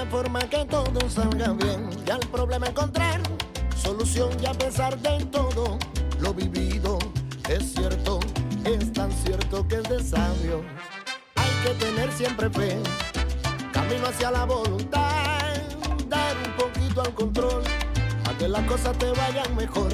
La 0.00 0.06
forma 0.06 0.40
que 0.48 0.64
todo 0.64 1.10
salga 1.10 1.52
bien 1.52 1.90
y 2.06 2.10
al 2.10 2.20
problema 2.20 2.68
encontrar 2.68 3.20
solución 3.76 4.30
y 4.42 4.46
a 4.46 4.54
pesar 4.54 4.98
de 4.98 5.26
todo 5.26 5.78
lo 6.20 6.32
vivido 6.32 6.98
es 7.50 7.74
cierto, 7.74 8.18
es 8.64 8.90
tan 8.94 9.12
cierto 9.12 9.68
que 9.68 9.74
es 9.74 9.82
de 9.82 10.02
sabio. 10.02 10.62
Hay 11.34 11.50
que 11.62 11.74
tener 11.84 12.10
siempre 12.12 12.48
fe, 12.48 12.78
camino 13.72 14.06
hacia 14.06 14.30
la 14.30 14.46
voluntad, 14.46 15.60
dar 16.08 16.34
un 16.46 16.52
poquito 16.56 17.02
al 17.02 17.12
control, 17.12 17.62
a 18.24 18.38
que 18.38 18.48
las 18.48 18.64
cosas 18.64 18.96
te 18.96 19.10
vayan 19.10 19.54
mejor. 19.54 19.92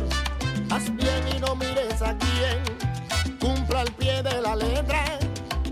Haz 0.70 0.84
bien 0.94 1.22
y 1.34 1.40
no 1.40 1.57
mires 1.57 2.00
a 2.00 2.16
quién, 2.16 3.38
cumpla 3.40 3.80
al 3.80 3.92
pie 3.94 4.22
de 4.22 4.40
la 4.40 4.54
letra, 4.54 5.18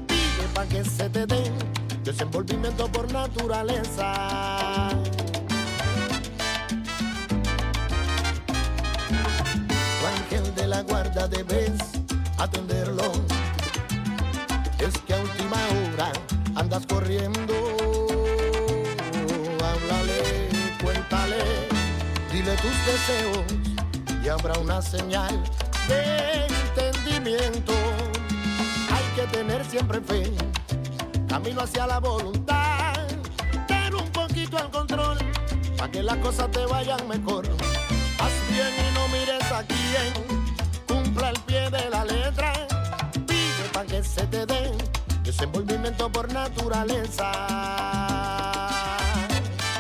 pide 0.09 0.49
para 0.55 0.69
que 0.69 0.85
se 0.85 1.09
te 1.09 1.25
den 1.25 1.84
desenvolvimiento 2.05 2.87
por 2.89 3.11
naturaleza. 3.11 4.91
Tu 9.99 10.07
ángel 10.07 10.55
de 10.55 10.67
la 10.67 10.83
guarda 10.83 11.27
debes 11.29 11.73
atenderlo. 12.37 13.11
Es 14.79 14.99
que 15.07 15.15
a 15.15 15.19
última 15.19 15.57
hora 15.57 16.13
andas 16.57 16.85
corriendo. 16.87 17.55
Háblale, 19.65 20.51
cuéntale, 20.83 21.43
dile 22.31 22.55
tus 22.57 22.77
deseos 22.85 23.45
y 24.23 24.29
habrá 24.29 24.59
una 24.59 24.83
señal 24.83 25.43
de 25.89 26.47
entendimiento. 26.77 27.73
Hay 28.93 29.05
que 29.17 29.27
tener 29.35 29.65
siempre 29.65 30.03
fe 30.03 30.31
camino 31.35 31.63
hacia 31.63 31.85
la 31.89 31.99
voluntad, 31.99 32.95
ten 33.67 33.93
un 33.93 34.09
poquito 34.13 34.57
al 34.57 34.71
control, 34.71 35.19
para 35.77 35.91
que 35.91 36.01
las 36.01 36.17
cosas 36.19 36.49
te 36.53 36.65
vayan 36.65 37.09
mejor. 37.09 37.45
Haz 38.21 38.33
bien 38.53 38.73
y 38.79 38.95
no 38.95 39.09
mires 39.09 39.51
a 39.51 39.65
quién, 39.65 40.13
cumpla 40.87 41.31
el 41.31 41.41
pie 41.41 41.69
de 41.71 41.91
la 41.91 42.05
letra, 42.05 42.53
pide 43.27 43.65
para 43.73 43.85
que 43.85 44.05
se 44.05 44.25
te 44.29 44.47
dé 44.47 44.71
desenvolvimiento 45.25 46.09
por 46.09 46.33
naturaleza. 46.33 48.14